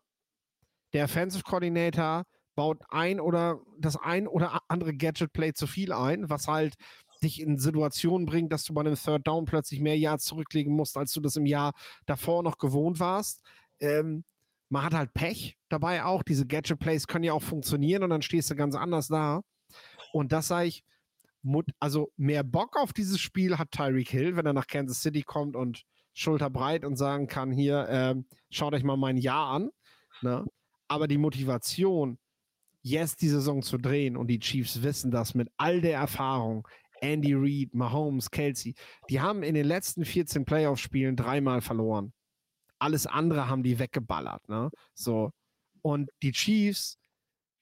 Der 0.93 1.05
Offensive 1.05 1.43
Coordinator 1.43 2.25
baut 2.55 2.83
ein 2.89 3.21
oder 3.21 3.61
das 3.79 3.97
ein 3.97 4.29
oder 4.29 4.61
andere 4.69 4.95
Gadget 4.95 5.33
Play 5.33 5.53
zu 5.53 5.67
viel 5.67 5.93
ein, 5.93 6.31
was 6.31 6.47
halt 6.47 6.75
dich 7.23 7.41
in 7.41 7.59
Situationen 7.59 8.27
bringt, 8.27 8.53
dass 8.53 8.65
du 8.65 8.75
bei 8.75 8.83
einem 8.83 8.95
Third 8.95 9.27
Down 9.27 9.45
plötzlich 9.45 9.81
mehr 9.81 9.99
Yards 9.99 10.25
zurücklegen 10.25 10.75
musst, 10.75 10.97
als 10.97 11.13
du 11.13 11.21
das 11.21 11.37
im 11.37 11.47
Jahr 11.47 11.73
davor 12.07 12.43
noch 12.43 12.59
gewohnt 12.59 13.01
warst. 13.01 13.41
Ähm, 13.81 14.25
man 14.69 14.85
hat 14.85 14.95
halt 14.95 15.15
Pech 15.15 15.57
dabei 15.69 16.05
auch. 16.05 16.23
Diese 16.23 16.47
Gadget 16.47 16.79
Plays 16.79 17.07
können 17.07 17.25
ja 17.25 17.33
auch 17.33 17.43
funktionieren 17.43 18.03
und 18.03 18.11
dann 18.11 18.23
stehst 18.23 18.51
du 18.51 18.55
ganz 18.55 18.75
anders 18.75 19.09
da. 19.09 19.43
Und 20.13 20.33
das 20.33 20.49
sage 20.49 20.69
ich, 20.69 20.85
also 21.81 22.11
mehr 22.17 22.43
Bock 22.43 22.77
auf 22.77 22.93
dieses 22.93 23.21
Spiel 23.21 23.59
hat 23.59 23.71
Tyreek 23.73 24.09
Hill, 24.09 24.37
wenn 24.37 24.47
er 24.47 24.53
nach 24.53 24.67
Kansas 24.67 25.03
City 25.03 25.23
kommt 25.23 25.57
und 25.57 25.83
schulterbreit 26.15 26.85
und 26.85 26.97
sagen 26.97 27.27
kann, 27.27 27.53
hier, 27.53 27.89
äh, 27.89 28.15
schaut 28.51 28.73
euch 28.73 28.85
mal 28.85 28.97
mein 28.97 29.17
Jahr 29.17 29.51
an. 29.51 29.71
Ne? 30.23 30.45
Aber 30.89 31.09
die 31.09 31.19
Motivation, 31.19 32.19
jetzt 32.83 33.21
die 33.23 33.29
Saison 33.29 33.63
zu 33.63 33.79
drehen 33.79 34.17
und 34.17 34.29
die 34.29 34.39
Chiefs 34.39 34.83
wissen 34.83 35.11
das 35.11 35.35
mit 35.35 35.51
all 35.57 35.81
der 35.81 35.99
Erfahrung, 35.99 36.67
Andy 37.01 37.35
Reid, 37.35 37.75
Mahomes, 37.75 38.31
Kelsey, 38.31 38.75
die 39.11 39.21
haben 39.21 39.43
in 39.43 39.55
den 39.55 39.67
letzten 39.67 40.05
14 40.05 40.45
Playoff-Spielen 40.45 41.17
dreimal 41.17 41.61
verloren. 41.61 42.13
Alles 42.79 43.07
andere 43.07 43.49
haben 43.49 43.63
die 43.63 43.79
weggeballert. 43.79 44.49
Ne? 44.49 44.71
So. 44.95 45.31
Und 45.83 46.11
die 46.23 46.33
Chiefs 46.33 46.99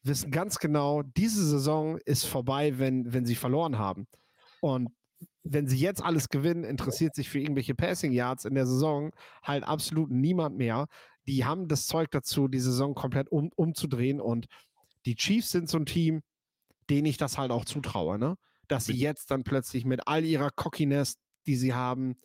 wissen 0.02 0.30
ganz 0.30 0.58
genau, 0.58 1.02
diese 1.02 1.44
Saison 1.46 1.98
ist 2.04 2.24
vorbei, 2.24 2.78
wenn, 2.78 3.12
wenn 3.12 3.24
sie 3.24 3.34
verloren 3.34 3.78
haben. 3.78 4.06
Und 4.60 4.90
wenn 5.44 5.66
sie 5.66 5.78
jetzt 5.78 6.02
alles 6.02 6.28
gewinnen, 6.28 6.64
interessiert 6.64 7.14
sich 7.14 7.28
für 7.28 7.40
irgendwelche 7.40 7.74
Passing 7.74 8.12
Yards 8.12 8.44
in 8.44 8.54
der 8.54 8.66
Saison 8.66 9.10
halt 9.42 9.64
absolut 9.64 10.10
niemand 10.10 10.56
mehr. 10.56 10.86
Die 11.26 11.44
haben 11.44 11.68
das 11.68 11.86
Zeug 11.86 12.10
dazu, 12.10 12.48
die 12.48 12.60
Saison 12.60 12.94
komplett 12.94 13.30
um, 13.30 13.50
umzudrehen. 13.56 14.20
Und 14.20 14.46
die 15.06 15.14
Chiefs 15.16 15.50
sind 15.50 15.68
so 15.68 15.78
ein 15.78 15.86
Team, 15.86 16.22
denen 16.90 17.06
ich 17.06 17.16
das 17.16 17.38
halt 17.38 17.50
auch 17.50 17.64
zutraue, 17.64 18.18
ne? 18.18 18.36
Dass 18.68 18.86
sie 18.86 18.94
jetzt 18.94 19.30
dann 19.30 19.44
plötzlich 19.44 19.84
mit 19.84 20.06
all 20.06 20.24
ihrer 20.24 20.50
Cockiness, 20.50 21.16
die 21.46 21.56
sie 21.56 21.74
haben, 21.74 22.16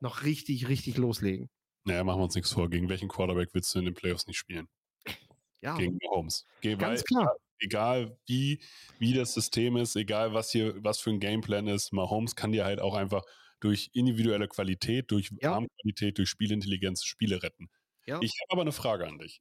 noch 0.00 0.22
richtig, 0.24 0.68
richtig 0.68 0.96
loslegen. 0.96 1.48
Naja, 1.84 2.02
machen 2.04 2.18
wir 2.20 2.24
uns 2.24 2.34
nichts 2.34 2.52
vor. 2.52 2.68
Gegen 2.68 2.88
welchen 2.88 3.08
Quarterback 3.08 3.50
willst 3.52 3.74
du 3.74 3.78
in 3.78 3.84
den 3.86 3.94
Playoffs 3.94 4.26
nicht 4.26 4.36
spielen? 4.38 4.68
Ja, 5.60 5.76
Gegen 5.76 5.98
Mahomes. 6.02 6.44
Geh, 6.60 6.76
ganz 6.76 7.00
weil- 7.00 7.04
klar. 7.04 7.36
Egal 7.64 8.18
wie, 8.26 8.62
wie 8.98 9.14
das 9.14 9.34
System 9.34 9.76
ist, 9.76 9.96
egal 9.96 10.34
was 10.34 10.50
hier, 10.50 10.74
was 10.84 11.00
für 11.00 11.10
ein 11.10 11.20
Gameplan 11.20 11.66
ist, 11.68 11.92
Mahomes 11.92 12.36
kann 12.36 12.52
dir 12.52 12.64
halt 12.64 12.80
auch 12.80 12.94
einfach 12.94 13.24
durch 13.60 13.90
individuelle 13.94 14.48
Qualität, 14.48 15.10
durch 15.10 15.30
Ja. 15.40 15.54
Armqualität, 15.54 16.18
durch 16.18 16.28
Spielintelligenz 16.28 17.04
Spiele 17.04 17.42
retten. 17.42 17.68
Ja. 18.06 18.20
Ich 18.20 18.32
habe 18.42 18.52
aber 18.52 18.62
eine 18.62 18.72
Frage 18.72 19.06
an 19.06 19.18
dich. 19.18 19.40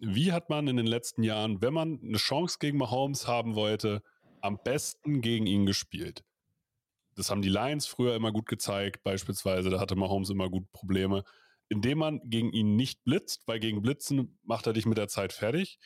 Wie 0.00 0.32
hat 0.32 0.48
man 0.48 0.68
in 0.68 0.76
den 0.76 0.86
letzten 0.86 1.24
Jahren, 1.24 1.60
wenn 1.60 1.74
man 1.74 2.00
eine 2.02 2.18
Chance 2.18 2.58
gegen 2.60 2.78
Mahomes 2.78 3.26
haben 3.26 3.56
wollte, 3.56 4.02
am 4.40 4.58
besten 4.62 5.20
gegen 5.20 5.46
ihn 5.46 5.66
gespielt? 5.66 6.24
Das 7.16 7.30
haben 7.30 7.42
die 7.42 7.48
Lions 7.48 7.86
früher 7.86 8.14
immer 8.14 8.30
gut 8.30 8.46
gezeigt, 8.46 9.02
beispielsweise. 9.02 9.70
Da 9.70 9.80
hatte 9.80 9.96
Mahomes 9.96 10.30
immer 10.30 10.48
gut 10.48 10.70
Probleme. 10.70 11.24
Indem 11.68 11.98
man 11.98 12.20
gegen 12.30 12.52
ihn 12.52 12.76
nicht 12.76 13.04
blitzt, 13.04 13.42
weil 13.46 13.58
gegen 13.58 13.82
Blitzen 13.82 14.38
macht 14.44 14.66
er 14.68 14.72
dich 14.72 14.86
mit 14.86 14.98
der 14.98 15.08
Zeit 15.08 15.32
fertig 15.32 15.78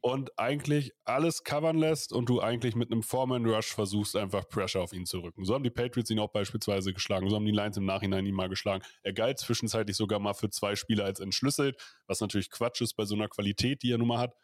und 0.00 0.38
eigentlich 0.38 0.92
alles 1.04 1.42
covern 1.42 1.76
lässt 1.76 2.12
und 2.12 2.28
du 2.28 2.40
eigentlich 2.40 2.76
mit 2.76 2.92
einem 2.92 3.02
Foreman-Rush 3.02 3.74
versuchst, 3.74 4.16
einfach 4.16 4.48
Pressure 4.48 4.80
auf 4.80 4.92
ihn 4.92 5.06
zu 5.06 5.20
rücken. 5.20 5.44
So 5.44 5.54
haben 5.54 5.64
die 5.64 5.70
Patriots 5.70 6.10
ihn 6.10 6.20
auch 6.20 6.30
beispielsweise 6.30 6.92
geschlagen, 6.92 7.28
so 7.28 7.36
haben 7.36 7.44
die 7.44 7.52
Lions 7.52 7.76
im 7.76 7.84
Nachhinein 7.84 8.24
ihn 8.26 8.34
mal 8.34 8.48
geschlagen. 8.48 8.84
Er 9.02 9.12
galt 9.12 9.38
zwischenzeitlich 9.38 9.96
sogar 9.96 10.20
mal 10.20 10.34
für 10.34 10.50
zwei 10.50 10.76
Spieler 10.76 11.04
als 11.04 11.20
entschlüsselt, 11.20 11.76
was 12.06 12.20
natürlich 12.20 12.50
Quatsch 12.50 12.80
ist 12.80 12.94
bei 12.94 13.04
so 13.04 13.14
einer 13.14 13.28
Qualität, 13.28 13.82
die 13.82 13.92
er 13.92 13.98
nun 13.98 14.08
mal 14.08 14.18
hat. 14.18 14.34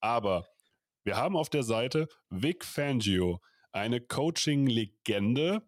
Aber 0.00 0.46
wir 1.04 1.16
haben 1.16 1.36
auf 1.36 1.50
der 1.50 1.62
Seite 1.62 2.08
Vic 2.30 2.64
Fangio, 2.64 3.40
eine 3.72 4.00
Coaching-Legende 4.00 5.62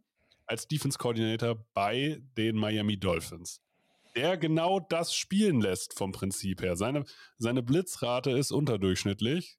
als 0.47 0.69
Defense-Coordinator 0.69 1.67
bei 1.75 2.21
den 2.37 2.57
Miami 2.57 2.99
Dolphins 2.99 3.64
der 4.17 4.37
genau 4.37 4.81
das 4.81 5.15
spielen 5.15 5.61
lässt 5.61 5.95
vom 5.95 6.13
Prinzip 6.13 6.63
her. 6.63 6.77
Seine, 6.77 7.05
seine 7.39 7.63
Blitzrate 7.63 8.31
ist 8.31 8.53
unterdurchschnittlich. 8.53 9.59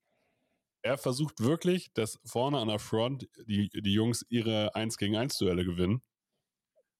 Er 0.81 0.97
versucht 0.97 1.41
wirklich, 1.41 1.91
dass 1.93 2.19
vorne 2.24 2.59
an 2.59 2.67
der 2.67 2.79
Front 2.79 3.27
die, 3.47 3.69
die 3.69 3.93
Jungs 3.93 4.25
ihre 4.29 4.75
1 4.75 4.97
gegen 4.97 5.15
1 5.15 5.38
Duelle 5.38 5.65
gewinnen. 5.65 6.03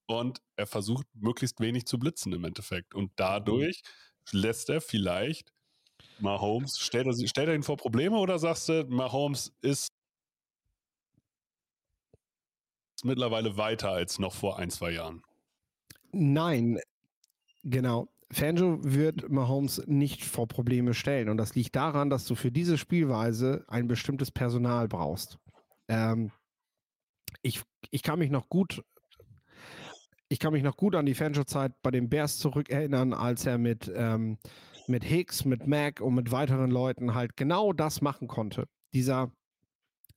Und 0.07 0.41
er 0.55 0.67
versucht 0.67 1.07
möglichst 1.13 1.59
wenig 1.59 1.85
zu 1.85 1.97
blitzen 2.00 2.33
im 2.33 2.43
Endeffekt. 2.43 2.93
Und 2.93 3.12
dadurch 3.15 3.81
lässt 4.31 4.69
er 4.69 4.81
vielleicht 4.81 5.53
Mahomes, 6.19 6.79
stellt 6.79 7.07
er, 7.07 7.27
stellt 7.27 7.50
er 7.50 7.55
ihn 7.55 7.63
vor 7.63 7.77
Probleme 7.77 8.17
oder 8.17 8.39
sagst 8.39 8.69
du, 8.69 8.85
Mahomes 8.85 9.53
ist 9.62 9.89
mittlerweile 13.03 13.57
weiter 13.57 13.91
als 13.91 14.19
noch 14.19 14.33
vor 14.33 14.57
ein, 14.57 14.69
zwei 14.69 14.91
Jahren? 14.91 15.24
Nein, 16.12 16.79
genau. 17.65 18.07
Fangio 18.31 18.79
wird 18.81 19.29
Mahomes 19.29 19.84
nicht 19.86 20.24
vor 20.24 20.48
Probleme 20.48 20.93
stellen. 20.93 21.29
Und 21.29 21.38
das 21.38 21.55
liegt 21.55 21.75
daran, 21.75 22.10
dass 22.10 22.25
du 22.25 22.36
für 22.36 22.51
diese 22.51 22.77
Spielweise 22.77 23.63
ein 23.67 23.88
bestimmtes 23.88 24.31
Personal 24.31 24.88
brauchst. 24.88 25.38
Ähm, 25.88 26.31
ich, 27.41 27.62
ich 27.91 28.01
kann 28.01 28.19
mich 28.19 28.31
noch 28.31 28.50
gut. 28.50 28.84
Ich 30.27 30.39
kann 30.39 30.53
mich 30.53 30.63
noch 30.63 30.75
gut 30.75 30.95
an 30.95 31.05
die 31.05 31.13
Fangio-Zeit 31.13 31.74
bei 31.84 31.91
den 31.91 32.10
Bears 32.10 32.39
zurückerinnern, 32.39 33.13
als 33.13 33.45
er 33.45 33.60
mit, 33.60 33.91
ähm, 33.95 34.39
mit 34.88 35.03
Hicks, 35.03 35.45
mit 35.45 35.67
Mac 35.67 36.01
und 36.01 36.15
mit 36.15 36.31
weiteren 36.31 36.72
Leuten 36.72 37.13
halt 37.13 37.38
genau 37.38 37.74
das 37.74 38.01
machen 38.01 38.27
konnte. 38.27 38.67
Dieser 38.93 39.31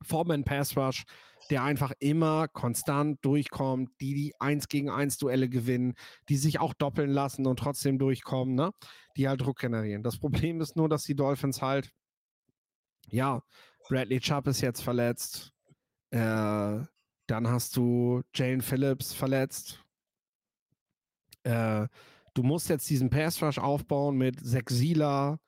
Foreman 0.02 0.45
Pass 0.45 0.76
Rush, 0.76 1.05
der 1.50 1.62
einfach 1.62 1.93
immer 1.99 2.49
konstant 2.49 3.25
durchkommt, 3.25 3.90
die 4.00 4.14
die 4.14 4.35
1 4.40 4.69
gegen 4.69 4.90
1 4.90 5.19
Duelle 5.19 5.49
gewinnen, 5.49 5.95
die 6.28 6.37
sich 6.37 6.61
auch 6.61 6.75
doppeln 6.75 7.11
lassen 7.11 7.47
und 7.47 7.59
trotzdem 7.59 7.99
durchkommen, 7.99 8.55
ne? 8.55 8.73
die 9.17 9.28
halt 9.28 9.40
Druck 9.40 9.59
generieren. 9.59 10.02
Das 10.02 10.19
Problem 10.19 10.61
ist 10.61 10.76
nur, 10.76 10.88
dass 10.88 11.05
die 11.05 11.17
Dolphins 11.17 11.62
halt, 11.62 11.90
ja, 13.09 13.43
Bradley 13.88 14.21
Chubb 14.21 14.47
ist 14.49 14.61
jetzt 14.61 14.83
verletzt, 14.83 15.52
äh, 16.11 16.81
dann 17.26 17.49
hast 17.49 17.76
du 17.76 18.23
Jane 18.35 18.62
Phillips 18.62 19.12
verletzt. 19.12 19.85
Äh, 21.45 21.87
du 22.35 22.43
musst 22.43 22.69
jetzt 22.69 22.88
diesen 22.90 23.11
Pass 23.11 23.43
Rush 23.43 23.59
aufbauen 23.59 24.17
mit 24.17 24.38
Sieler, 24.43 25.38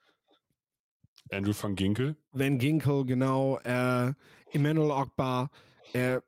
Andrew 1.31 1.55
van 1.55 1.75
Ginkel? 1.75 2.17
Van 2.33 2.59
Ginkel, 2.59 3.05
genau, 3.05 3.59
äh, 3.59 4.13
Emmanuel 4.53 4.91
Ogbar. 4.91 5.51
Äh, 5.93 6.21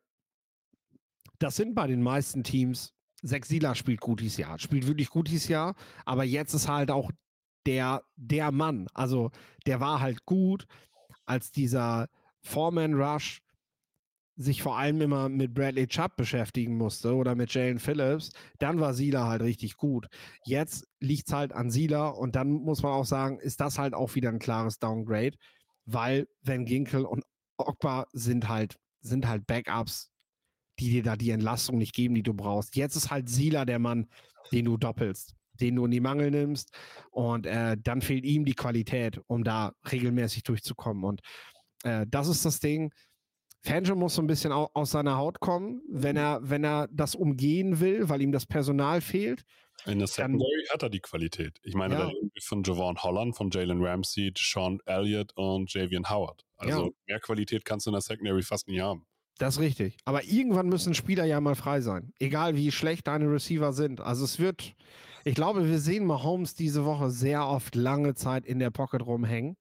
das 1.38 1.56
sind 1.56 1.74
bei 1.74 1.86
den 1.86 2.02
meisten 2.02 2.44
Teams. 2.44 2.94
Sieler 3.22 3.74
spielt 3.74 4.00
gut 4.00 4.20
dieses 4.20 4.38
Jahr, 4.38 4.58
spielt 4.58 4.86
wirklich 4.86 5.08
gut 5.10 5.28
dieses 5.28 5.48
Jahr, 5.48 5.74
aber 6.04 6.24
jetzt 6.24 6.54
ist 6.54 6.68
halt 6.68 6.90
auch 6.90 7.10
der, 7.66 8.02
der 8.16 8.50
Mann. 8.50 8.88
Also 8.94 9.30
der 9.66 9.80
war 9.80 10.00
halt 10.00 10.24
gut, 10.24 10.66
als 11.24 11.52
dieser 11.52 12.08
Foreman 12.40 12.94
Rush 12.94 13.41
sich 14.36 14.62
vor 14.62 14.78
allem 14.78 15.00
immer 15.00 15.28
mit 15.28 15.54
Bradley 15.54 15.86
Chubb 15.86 16.16
beschäftigen 16.16 16.76
musste 16.76 17.14
oder 17.14 17.34
mit 17.34 17.52
Jalen 17.52 17.78
Phillips, 17.78 18.32
dann 18.58 18.80
war 18.80 18.94
Sieler 18.94 19.26
halt 19.26 19.42
richtig 19.42 19.76
gut. 19.76 20.06
Jetzt 20.44 20.86
liegt 21.00 21.28
es 21.28 21.34
halt 21.34 21.52
an 21.52 21.70
Sieler 21.70 22.16
und 22.16 22.34
dann 22.34 22.50
muss 22.50 22.82
man 22.82 22.92
auch 22.92 23.04
sagen, 23.04 23.38
ist 23.38 23.60
das 23.60 23.78
halt 23.78 23.94
auch 23.94 24.14
wieder 24.14 24.30
ein 24.30 24.38
klares 24.38 24.78
Downgrade, 24.78 25.36
weil 25.84 26.26
Van 26.42 26.64
Ginkel 26.64 27.04
und 27.04 27.24
Ogba 27.58 28.06
sind 28.12 28.48
halt, 28.48 28.76
sind 29.00 29.28
halt 29.28 29.46
Backups, 29.46 30.10
die 30.78 30.90
dir 30.90 31.02
da 31.02 31.16
die 31.16 31.30
Entlastung 31.30 31.78
nicht 31.78 31.94
geben, 31.94 32.14
die 32.14 32.22
du 32.22 32.32
brauchst. 32.34 32.74
Jetzt 32.76 32.96
ist 32.96 33.10
halt 33.10 33.28
Sieler 33.28 33.66
der 33.66 33.78
Mann, 33.78 34.08
den 34.50 34.64
du 34.64 34.78
doppelst, 34.78 35.34
den 35.60 35.76
du 35.76 35.84
in 35.84 35.90
die 35.90 36.00
Mangel 36.00 36.30
nimmst 36.30 36.74
und 37.10 37.46
äh, 37.46 37.76
dann 37.78 38.00
fehlt 38.00 38.24
ihm 38.24 38.44
die 38.46 38.54
Qualität, 38.54 39.20
um 39.26 39.44
da 39.44 39.74
regelmäßig 39.90 40.42
durchzukommen. 40.44 41.04
Und 41.04 41.20
äh, 41.84 42.06
das 42.08 42.28
ist 42.28 42.44
das 42.44 42.60
Ding. 42.60 42.92
Fangio 43.64 43.94
muss 43.94 44.14
so 44.16 44.22
ein 44.22 44.26
bisschen 44.26 44.52
au 44.52 44.68
aus 44.74 44.90
seiner 44.90 45.16
Haut 45.16 45.38
kommen, 45.40 45.82
wenn 45.88 46.16
er, 46.16 46.40
wenn 46.42 46.64
er 46.64 46.88
das 46.90 47.14
umgehen 47.14 47.78
will, 47.80 48.08
weil 48.08 48.20
ihm 48.20 48.32
das 48.32 48.44
Personal 48.44 49.00
fehlt. 49.00 49.44
In 49.86 49.98
der 49.98 50.08
Secondary 50.08 50.64
hat 50.72 50.82
er 50.82 50.90
die 50.90 51.00
Qualität. 51.00 51.58
Ich 51.62 51.74
meine, 51.74 51.94
Ja. 51.94 52.10
von 52.42 52.62
Javon 52.64 52.96
Holland, 53.02 53.36
von 53.36 53.50
Jalen 53.50 53.84
Ramsey, 53.84 54.32
Sean 54.36 54.78
Elliott 54.86 55.32
und 55.36 55.72
Javian 55.72 56.08
Howard. 56.10 56.44
Also 56.56 56.86
Ja. 56.86 56.90
mehr 57.06 57.20
Qualität 57.20 57.64
kannst 57.64 57.86
du 57.86 57.90
in 57.90 57.94
der 57.94 58.00
Secondary 58.00 58.42
fast 58.42 58.68
nie 58.68 58.80
haben. 58.80 59.06
Das 59.38 59.54
ist 59.54 59.60
richtig. 59.60 59.96
Aber 60.04 60.22
irgendwann 60.24 60.68
müssen 60.68 60.94
Spieler 60.94 61.24
ja 61.24 61.40
mal 61.40 61.54
frei 61.56 61.80
sein. 61.80 62.12
Egal 62.18 62.54
wie 62.56 62.70
schlecht 62.70 63.06
deine 63.08 63.30
Receiver 63.30 63.72
sind. 63.72 64.00
Also 64.00 64.24
es 64.24 64.38
wird, 64.38 64.74
ich 65.24 65.34
glaube, 65.34 65.68
wir 65.68 65.78
sehen 65.78 66.04
Mahomes 66.04 66.54
diese 66.54 66.84
Woche 66.84 67.10
sehr 67.10 67.46
oft 67.46 67.74
lange 67.74 68.14
Zeit 68.14 68.44
in 68.44 68.58
der 68.58 68.70
Pocket 68.70 69.04
rumhängen. 69.04 69.56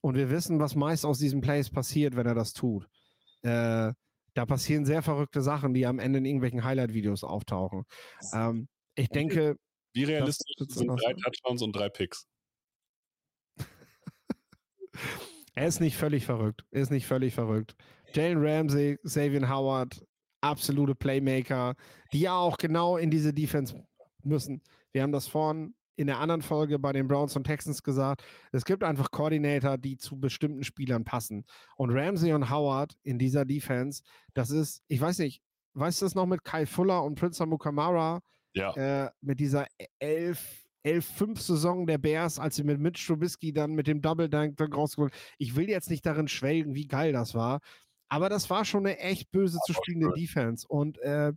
Und 0.00 0.14
wir 0.16 0.30
wissen, 0.30 0.60
was 0.60 0.76
meist 0.76 1.04
aus 1.04 1.18
diesen 1.18 1.40
Plays 1.40 1.70
passiert, 1.70 2.14
wenn 2.16 2.26
er 2.26 2.34
das 2.34 2.52
tut. 2.52 2.86
Äh, 3.42 3.92
da 4.34 4.46
passieren 4.46 4.84
sehr 4.84 5.02
verrückte 5.02 5.42
Sachen, 5.42 5.74
die 5.74 5.86
am 5.86 5.98
Ende 5.98 6.18
in 6.18 6.24
irgendwelchen 6.24 6.62
Highlight-Videos 6.62 7.24
auftauchen. 7.24 7.84
Ähm, 8.32 8.68
ich 8.94 9.08
denke, 9.08 9.56
Wie 9.94 10.04
realistisch 10.04 10.54
sind 10.58 10.88
drei 10.88 11.14
Touchdowns 11.14 11.62
und 11.62 11.72
drei 11.74 11.88
Picks? 11.88 12.26
Er 15.54 15.66
ist 15.66 15.80
nicht 15.80 15.96
völlig 15.96 16.24
verrückt. 16.24 16.64
Er 16.70 16.82
ist 16.82 16.90
nicht 16.90 17.08
völlig 17.08 17.34
verrückt. 17.34 17.74
Jalen 18.14 18.38
Ramsey, 18.38 18.96
Xavier 19.02 19.48
Howard, 19.48 20.06
absolute 20.40 20.94
Playmaker, 20.94 21.74
die 22.12 22.20
ja 22.20 22.36
auch 22.36 22.58
genau 22.58 22.96
in 22.96 23.10
diese 23.10 23.34
Defense 23.34 23.74
müssen. 24.22 24.62
Wir 24.92 25.02
haben 25.02 25.10
das 25.10 25.26
vorhin 25.26 25.74
in 25.98 26.06
der 26.06 26.20
anderen 26.20 26.42
Folge 26.42 26.78
bei 26.78 26.92
den 26.92 27.08
Browns 27.08 27.34
und 27.34 27.44
Texans 27.44 27.82
gesagt. 27.82 28.24
Es 28.52 28.64
gibt 28.64 28.84
einfach 28.84 29.10
Koordinator, 29.10 29.76
die 29.76 29.96
zu 29.96 30.18
bestimmten 30.18 30.62
Spielern 30.62 31.04
passen. 31.04 31.44
Und 31.76 31.90
Ramsey 31.90 32.32
und 32.32 32.48
Howard 32.50 32.96
in 33.02 33.18
dieser 33.18 33.44
Defense, 33.44 34.02
das 34.32 34.50
ist, 34.50 34.82
ich 34.86 35.00
weiß 35.00 35.18
nicht, 35.18 35.42
weißt 35.74 36.00
du 36.00 36.06
das 36.06 36.14
noch 36.14 36.26
mit 36.26 36.44
Kai 36.44 36.66
Fuller 36.66 37.02
und 37.02 37.16
Prince 37.16 37.44
Mukamara? 37.44 38.20
Ja. 38.54 38.72
äh, 38.74 39.10
mit 39.20 39.40
dieser 39.40 39.66
11, 39.98 40.64
11-5 40.84 41.38
Saison 41.38 41.86
der 41.86 41.98
Bears, 41.98 42.38
als 42.38 42.56
sie 42.56 42.64
mit 42.64 42.80
Mitch 42.80 43.06
Trubisky 43.06 43.52
dann 43.52 43.72
mit 43.72 43.86
dem 43.86 44.00
Double 44.00 44.28
Dunk 44.28 44.56
dann 44.56 44.72
rausgeholt. 44.72 45.12
Ich 45.36 45.54
will 45.54 45.68
jetzt 45.68 45.90
nicht 45.90 46.06
darin 46.06 46.28
schwelgen, 46.28 46.74
wie 46.74 46.86
geil 46.86 47.12
das 47.12 47.34
war, 47.34 47.60
Aber 48.08 48.28
das 48.28 48.48
war 48.48 48.64
schon 48.64 48.86
eine 48.86 48.98
echt 48.98 49.30
böse 49.30 49.58
zu 49.66 49.74
spielende 49.74 50.12
Defense. 50.14 50.66
Und 50.66 50.98
äh, 51.00 51.32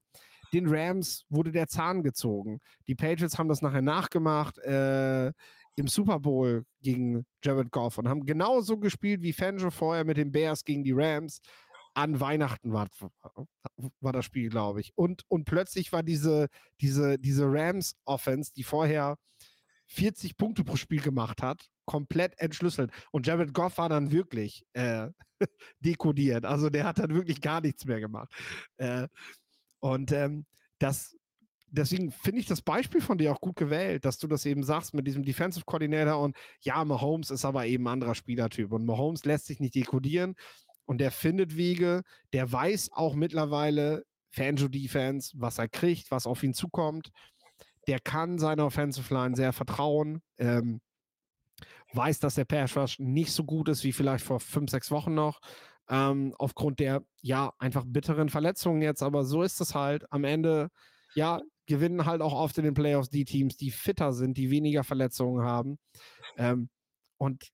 den 0.53 0.67
Rams 0.67 1.25
wurde 1.29 1.51
der 1.51 1.67
Zahn 1.67 2.03
gezogen. 2.03 2.59
Die 2.87 2.95
Patriots 2.95 3.37
haben 3.37 3.49
das 3.49 3.61
nachher 3.61 3.81
nachgemacht 3.81 4.57
äh, 4.59 5.31
im 5.75 5.87
Super 5.87 6.19
Bowl 6.19 6.65
gegen 6.81 7.25
Jared 7.43 7.71
Goff 7.71 7.97
und 7.97 8.07
haben 8.07 8.25
genauso 8.25 8.77
gespielt 8.77 9.21
wie 9.21 9.33
Fangio 9.33 9.71
vorher 9.71 10.03
mit 10.03 10.17
den 10.17 10.31
Bears 10.31 10.63
gegen 10.63 10.83
die 10.83 10.93
Rams. 10.93 11.41
An 11.93 12.21
Weihnachten 12.21 12.71
war, 12.71 12.87
war 13.99 14.13
das 14.13 14.23
Spiel, 14.23 14.49
glaube 14.49 14.79
ich. 14.79 14.93
Und, 14.95 15.23
und 15.27 15.43
plötzlich 15.43 15.91
war 15.91 16.03
diese, 16.03 16.47
diese, 16.79 17.19
diese 17.19 17.45
Rams-Offense, 17.45 18.53
die 18.55 18.63
vorher 18.63 19.17
40 19.87 20.37
Punkte 20.37 20.63
pro 20.63 20.77
Spiel 20.77 21.01
gemacht 21.01 21.41
hat, 21.41 21.67
komplett 21.85 22.39
entschlüsselt. 22.39 22.91
Und 23.11 23.27
Jared 23.27 23.53
Goff 23.53 23.77
war 23.77 23.89
dann 23.89 24.11
wirklich 24.11 24.63
äh, 24.71 25.09
dekodiert. 25.81 26.45
Also 26.45 26.69
der 26.69 26.85
hat 26.85 26.99
dann 26.99 27.13
wirklich 27.13 27.41
gar 27.41 27.59
nichts 27.59 27.83
mehr 27.83 27.99
gemacht. 27.99 28.31
Äh, 28.77 29.09
und 29.81 30.11
ähm, 30.13 30.45
das, 30.79 31.17
deswegen 31.67 32.11
finde 32.11 32.39
ich 32.39 32.45
das 32.45 32.61
Beispiel 32.61 33.01
von 33.01 33.17
dir 33.17 33.33
auch 33.33 33.41
gut 33.41 33.57
gewählt, 33.57 34.05
dass 34.05 34.17
du 34.17 34.27
das 34.27 34.45
eben 34.45 34.63
sagst 34.63 34.93
mit 34.93 35.05
diesem 35.05 35.23
Defensive 35.23 35.65
Coordinator 35.65 36.21
und 36.21 36.37
ja, 36.61 36.83
Mahomes 36.85 37.29
ist 37.29 37.43
aber 37.43 37.65
eben 37.65 37.85
ein 37.87 37.93
anderer 37.93 38.15
Spielertyp 38.15 38.71
und 38.71 38.85
Mahomes 38.85 39.25
lässt 39.25 39.47
sich 39.47 39.59
nicht 39.59 39.75
dekodieren 39.75 40.35
und 40.85 40.99
der 40.99 41.11
findet 41.11 41.57
Wege, 41.57 42.03
der 42.33 42.51
weiß 42.51 42.91
auch 42.93 43.15
mittlerweile 43.15 44.05
Fanjo 44.29 44.67
Defense, 44.67 45.33
was 45.35 45.57
er 45.57 45.67
kriegt, 45.67 46.09
was 46.11 46.25
auf 46.25 46.41
ihn 46.43 46.53
zukommt. 46.53 47.11
Der 47.87 47.99
kann 47.99 48.39
seiner 48.39 48.65
Offensive 48.65 49.13
Line 49.13 49.35
sehr 49.35 49.51
vertrauen. 49.51 50.21
Ähm, 50.37 50.79
weiß, 51.93 52.19
dass 52.19 52.35
der 52.35 52.45
Pass 52.45 52.77
Rush 52.77 52.99
nicht 52.99 53.31
so 53.31 53.43
gut 53.43 53.67
ist 53.67 53.83
wie 53.83 53.91
vielleicht 53.91 54.23
vor 54.23 54.39
fünf, 54.39 54.71
sechs 54.71 54.91
Wochen 54.91 55.13
noch 55.13 55.41
ähm, 55.91 56.33
aufgrund 56.39 56.79
der 56.79 57.03
ja 57.21 57.53
einfach 57.59 57.83
bitteren 57.85 58.29
Verletzungen 58.29 58.81
jetzt. 58.81 59.03
Aber 59.03 59.25
so 59.25 59.43
ist 59.43 59.59
es 59.61 59.75
halt. 59.75 60.11
Am 60.11 60.23
Ende, 60.23 60.69
ja, 61.13 61.41
gewinnen 61.67 62.05
halt 62.05 62.21
auch 62.21 62.33
oft 62.33 62.57
in 62.57 62.63
den 62.63 62.73
Playoffs 62.73 63.09
die 63.09 63.25
Teams, 63.25 63.57
die 63.57 63.71
fitter 63.71 64.13
sind, 64.13 64.37
die 64.37 64.49
weniger 64.49 64.83
Verletzungen 64.83 65.43
haben. 65.43 65.77
Ähm, 66.37 66.69
und 67.17 67.49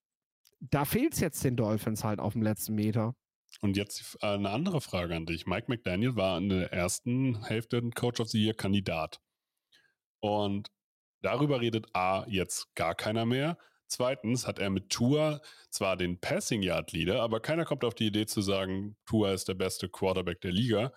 da 0.59 0.85
fehlt 0.85 1.13
es 1.13 1.19
jetzt 1.19 1.43
den 1.43 1.55
Dolphins 1.55 2.03
halt 2.03 2.19
auf 2.19 2.33
dem 2.33 2.43
letzten 2.43 2.75
Meter. 2.75 3.15
Und 3.61 3.75
jetzt 3.75 4.17
äh, 4.21 4.27
eine 4.27 4.51
andere 4.51 4.81
Frage 4.81 5.15
an 5.15 5.25
dich. 5.25 5.47
Mike 5.47 5.65
McDaniel 5.67 6.15
war 6.15 6.37
in 6.37 6.49
der 6.49 6.71
ersten 6.71 7.43
Hälfte 7.43 7.81
Coach 7.95 8.19
of 8.19 8.29
the 8.29 8.43
Year 8.43 8.53
Kandidat. 8.53 9.19
Und 10.19 10.69
darüber 11.21 11.59
redet 11.59 11.87
A 11.93 12.25
jetzt 12.27 12.73
gar 12.75 12.93
keiner 12.93 13.25
mehr. 13.25 13.57
Zweitens 13.87 14.45
hat 14.45 14.59
er 14.59 14.69
mit 14.69 14.89
Tour 14.89 15.41
zwar 15.69 15.95
den 15.95 16.19
Passing 16.19 16.61
Yard 16.61 16.91
Leader, 16.91 17.21
aber 17.21 17.39
keiner 17.39 17.65
kommt 17.65 17.85
auf 17.85 17.95
die 17.95 18.07
Idee 18.07 18.25
zu 18.25 18.41
sagen, 18.41 18.97
Tour 19.05 19.31
ist 19.31 19.47
der 19.47 19.53
beste 19.53 19.89
Quarterback 19.89 20.41
der 20.41 20.51
Liga. 20.51 20.91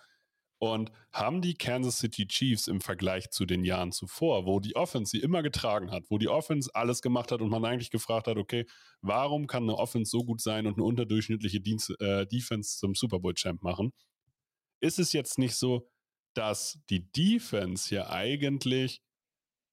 Und 0.59 0.91
haben 1.11 1.41
die 1.41 1.55
Kansas 1.55 1.97
City 1.97 2.27
Chiefs 2.27 2.67
im 2.67 2.81
Vergleich 2.81 3.31
zu 3.31 3.47
den 3.47 3.63
Jahren 3.63 3.91
zuvor, 3.91 4.45
wo 4.45 4.59
die 4.59 4.75
Offense 4.75 5.09
sie 5.09 5.19
immer 5.19 5.41
getragen 5.41 5.89
hat, 5.89 6.03
wo 6.09 6.19
die 6.19 6.27
Offense 6.27 6.69
alles 6.75 7.01
gemacht 7.01 7.31
hat 7.31 7.41
und 7.41 7.49
man 7.49 7.65
eigentlich 7.65 7.89
gefragt 7.89 8.27
hat, 8.27 8.37
okay, 8.37 8.67
warum 9.01 9.47
kann 9.47 9.63
eine 9.63 9.75
Offense 9.75 10.11
so 10.11 10.23
gut 10.23 10.39
sein 10.39 10.67
und 10.67 10.73
eine 10.75 10.83
unterdurchschnittliche 10.83 11.61
Dienst, 11.61 11.89
äh, 11.99 12.27
Defense 12.27 12.77
zum 12.77 12.93
Super 12.93 13.19
Bowl 13.19 13.33
Champ 13.33 13.63
machen? 13.63 13.91
Ist 14.81 14.99
es 14.99 15.13
jetzt 15.13 15.39
nicht 15.39 15.55
so, 15.55 15.89
dass 16.35 16.79
die 16.91 17.11
Defense 17.11 17.89
hier 17.89 18.11
eigentlich 18.11 19.01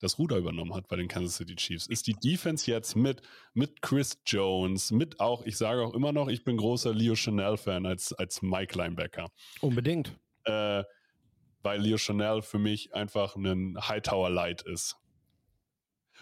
das 0.00 0.18
Ruder 0.18 0.36
übernommen 0.36 0.74
hat 0.74 0.88
bei 0.88 0.96
den 0.96 1.08
Kansas 1.08 1.36
City 1.36 1.56
Chiefs, 1.56 1.86
ist 1.86 2.06
die 2.06 2.14
Defense 2.14 2.70
jetzt 2.70 2.96
mit, 2.96 3.22
mit 3.54 3.82
Chris 3.82 4.20
Jones, 4.26 4.90
mit 4.90 5.20
auch, 5.20 5.44
ich 5.44 5.56
sage 5.56 5.82
auch 5.82 5.94
immer 5.94 6.12
noch, 6.12 6.28
ich 6.28 6.44
bin 6.44 6.56
großer 6.56 6.94
Leo 6.94 7.14
Chanel-Fan 7.14 7.86
als, 7.86 8.12
als 8.12 8.42
Mike 8.42 8.76
Linebacker. 8.76 9.28
Unbedingt. 9.60 10.16
Äh, 10.44 10.84
weil 11.62 11.80
Leo 11.80 11.98
Chanel 11.98 12.42
für 12.42 12.58
mich 12.58 12.94
einfach 12.94 13.36
ein 13.36 13.76
Hightower 13.88 14.30
Light 14.30 14.62
ist. 14.62 14.96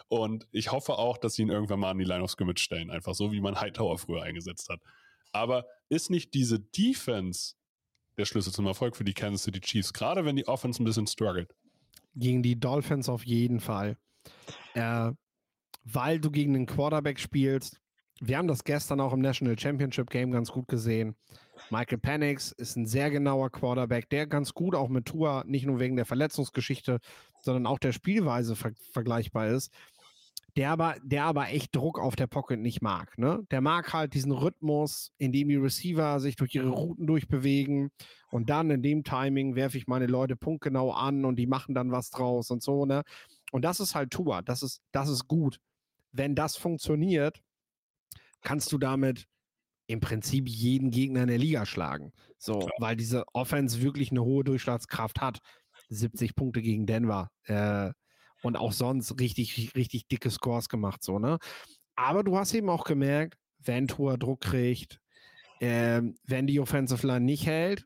Und 0.08 0.46
ich 0.52 0.72
hoffe 0.72 0.98
auch, 0.98 1.18
dass 1.18 1.34
sie 1.34 1.42
ihn 1.42 1.50
irgendwann 1.50 1.80
mal 1.80 1.90
an 1.90 1.98
die 1.98 2.04
Line 2.04 2.22
of 2.22 2.30
Scrimmage 2.30 2.60
stellen, 2.60 2.90
einfach 2.90 3.14
so 3.14 3.32
wie 3.32 3.40
man 3.40 3.60
Hightower 3.60 3.98
früher 3.98 4.22
eingesetzt 4.22 4.68
hat. 4.68 4.80
Aber 5.32 5.66
ist 5.88 6.10
nicht 6.10 6.34
diese 6.34 6.60
Defense 6.60 7.54
der 8.16 8.24
Schlüssel 8.24 8.52
zum 8.52 8.66
Erfolg 8.66 8.96
für 8.96 9.04
die 9.04 9.14
Kansas 9.14 9.44
City 9.44 9.60
Chiefs, 9.60 9.92
gerade 9.92 10.24
wenn 10.24 10.36
die 10.36 10.48
Offense 10.48 10.82
ein 10.82 10.84
bisschen 10.84 11.06
struggelt? 11.06 11.54
Gegen 12.14 12.42
die 12.42 12.58
Dolphins 12.58 13.08
auf 13.08 13.24
jeden 13.24 13.60
Fall. 13.60 13.96
Äh, 14.74 15.12
weil 15.84 16.20
du 16.20 16.30
gegen 16.30 16.54
den 16.54 16.66
Quarterback 16.66 17.20
spielst. 17.20 17.80
Wir 18.20 18.38
haben 18.38 18.48
das 18.48 18.64
gestern 18.64 19.00
auch 19.00 19.12
im 19.12 19.20
National 19.20 19.58
Championship 19.58 20.10
Game 20.10 20.32
ganz 20.32 20.50
gut 20.50 20.68
gesehen. 20.68 21.16
Michael 21.70 21.98
Penix 21.98 22.52
ist 22.52 22.76
ein 22.76 22.86
sehr 22.86 23.10
genauer 23.10 23.50
Quarterback, 23.50 24.08
der 24.08 24.26
ganz 24.26 24.54
gut 24.54 24.74
auch 24.74 24.88
mit 24.88 25.06
Tour, 25.06 25.44
nicht 25.46 25.66
nur 25.66 25.78
wegen 25.80 25.96
der 25.96 26.06
Verletzungsgeschichte, 26.06 26.98
sondern 27.40 27.66
auch 27.66 27.78
der 27.78 27.92
Spielweise 27.92 28.56
ver 28.56 28.72
vergleichbar 28.92 29.48
ist. 29.48 29.72
Der 30.56 30.70
aber, 30.70 30.96
der 31.02 31.24
aber 31.24 31.48
echt 31.48 31.76
Druck 31.76 31.98
auf 31.98 32.16
der 32.16 32.26
Pocket 32.26 32.58
nicht 32.58 32.80
mag. 32.80 33.18
Ne? 33.18 33.46
Der 33.50 33.60
mag 33.60 33.92
halt 33.92 34.14
diesen 34.14 34.32
Rhythmus, 34.32 35.12
in 35.18 35.30
dem 35.32 35.48
die 35.48 35.56
Receiver 35.56 36.18
sich 36.18 36.36
durch 36.36 36.54
ihre 36.54 36.70
Routen 36.70 37.06
durchbewegen 37.06 37.90
und 38.30 38.48
dann 38.48 38.70
in 38.70 38.82
dem 38.82 39.04
Timing 39.04 39.54
werfe 39.54 39.76
ich 39.76 39.86
meine 39.86 40.06
Leute 40.06 40.34
punktgenau 40.34 40.92
an 40.92 41.24
und 41.24 41.36
die 41.36 41.46
machen 41.46 41.74
dann 41.74 41.92
was 41.92 42.10
draus 42.10 42.50
und 42.50 42.62
so, 42.62 42.86
ne? 42.86 43.02
Und 43.52 43.64
das 43.64 43.80
ist 43.80 43.94
halt 43.94 44.10
Tour. 44.10 44.42
Das 44.42 44.62
ist, 44.62 44.82
das 44.92 45.08
ist 45.08 45.28
gut. 45.28 45.60
Wenn 46.12 46.34
das 46.34 46.56
funktioniert, 46.56 47.42
kannst 48.42 48.72
du 48.72 48.78
damit 48.78 49.26
im 49.86 50.00
Prinzip 50.00 50.48
jeden 50.48 50.90
Gegner 50.90 51.22
in 51.22 51.28
der 51.28 51.38
Liga 51.38 51.64
schlagen. 51.64 52.12
So, 52.38 52.58
Klar. 52.58 52.72
weil 52.78 52.96
diese 52.96 53.24
Offense 53.32 53.82
wirklich 53.82 54.10
eine 54.10 54.24
hohe 54.24 54.42
Durchschlagskraft 54.42 55.20
hat. 55.20 55.38
70 55.88 56.34
Punkte 56.34 56.62
gegen 56.62 56.86
Denver. 56.86 57.30
Äh, 57.44 57.92
und 58.46 58.56
auch 58.56 58.72
sonst 58.72 59.18
richtig, 59.20 59.74
richtig 59.74 60.08
dicke 60.08 60.30
Scores 60.30 60.68
gemacht, 60.68 61.02
so, 61.02 61.18
ne? 61.18 61.38
Aber 61.96 62.24
du 62.24 62.38
hast 62.38 62.54
eben 62.54 62.68
auch 62.68 62.84
gemerkt, 62.84 63.38
wenn 63.58 63.88
Tour 63.88 64.18
Druck 64.18 64.42
kriegt, 64.42 65.00
äh, 65.60 66.02
wenn 66.24 66.46
die 66.46 66.60
Offensive 66.60 67.06
Line 67.06 67.24
nicht 67.24 67.46
hält, 67.46 67.84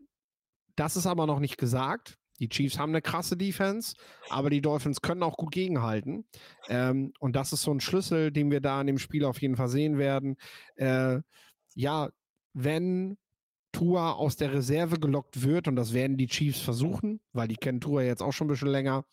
das 0.76 0.96
ist 0.96 1.06
aber 1.06 1.26
noch 1.26 1.40
nicht 1.40 1.58
gesagt. 1.58 2.16
Die 2.40 2.48
Chiefs 2.48 2.78
haben 2.78 2.90
eine 2.90 3.02
krasse 3.02 3.36
Defense, 3.36 3.94
aber 4.30 4.48
die 4.48 4.62
Dolphins 4.62 5.02
können 5.02 5.22
auch 5.22 5.36
gut 5.36 5.52
gegenhalten. 5.52 6.26
Ähm, 6.68 7.12
und 7.20 7.36
das 7.36 7.52
ist 7.52 7.62
so 7.62 7.70
ein 7.70 7.80
Schlüssel, 7.80 8.32
den 8.32 8.50
wir 8.50 8.60
da 8.60 8.80
in 8.80 8.86
dem 8.86 8.98
Spiel 8.98 9.24
auf 9.26 9.42
jeden 9.42 9.56
Fall 9.56 9.68
sehen 9.68 9.98
werden. 9.98 10.36
Äh, 10.76 11.20
ja, 11.74 12.08
wenn 12.54 13.18
Tua 13.80 14.12
aus 14.12 14.36
der 14.36 14.52
Reserve 14.52 15.00
gelockt 15.00 15.40
wird, 15.42 15.66
und 15.66 15.74
das 15.74 15.94
werden 15.94 16.18
die 16.18 16.26
Chiefs 16.26 16.60
versuchen, 16.60 17.18
weil 17.32 17.48
die 17.48 17.56
kennen 17.56 17.80
Tua 17.80 18.02
jetzt 18.02 18.22
auch 18.22 18.32
schon 18.32 18.46
ein 18.46 18.50
bisschen 18.50 18.68
länger, 18.68 19.06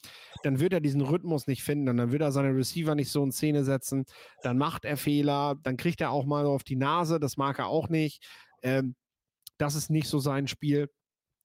dann 0.43 0.59
wird 0.59 0.73
er 0.73 0.81
diesen 0.81 0.99
Rhythmus 0.99 1.47
nicht 1.47 1.63
finden 1.63 1.87
und 1.87 1.95
dann 1.95 2.11
wird 2.11 2.21
er 2.21 2.33
seine 2.33 2.53
Receiver 2.53 2.93
nicht 2.93 3.09
so 3.09 3.23
in 3.23 3.31
Szene 3.31 3.63
setzen. 3.63 4.03
Dann 4.43 4.57
macht 4.57 4.83
er 4.83 4.97
Fehler, 4.97 5.55
dann 5.63 5.77
kriegt 5.77 6.01
er 6.01 6.11
auch 6.11 6.25
mal 6.25 6.45
auf 6.45 6.65
die 6.65 6.75
Nase, 6.75 7.17
das 7.17 7.37
mag 7.37 7.59
er 7.59 7.67
auch 7.67 7.87
nicht. 7.87 8.25
Ähm, 8.61 8.95
das 9.57 9.75
ist 9.75 9.89
nicht 9.89 10.09
so 10.09 10.19
sein 10.19 10.49
Spiel. 10.49 10.89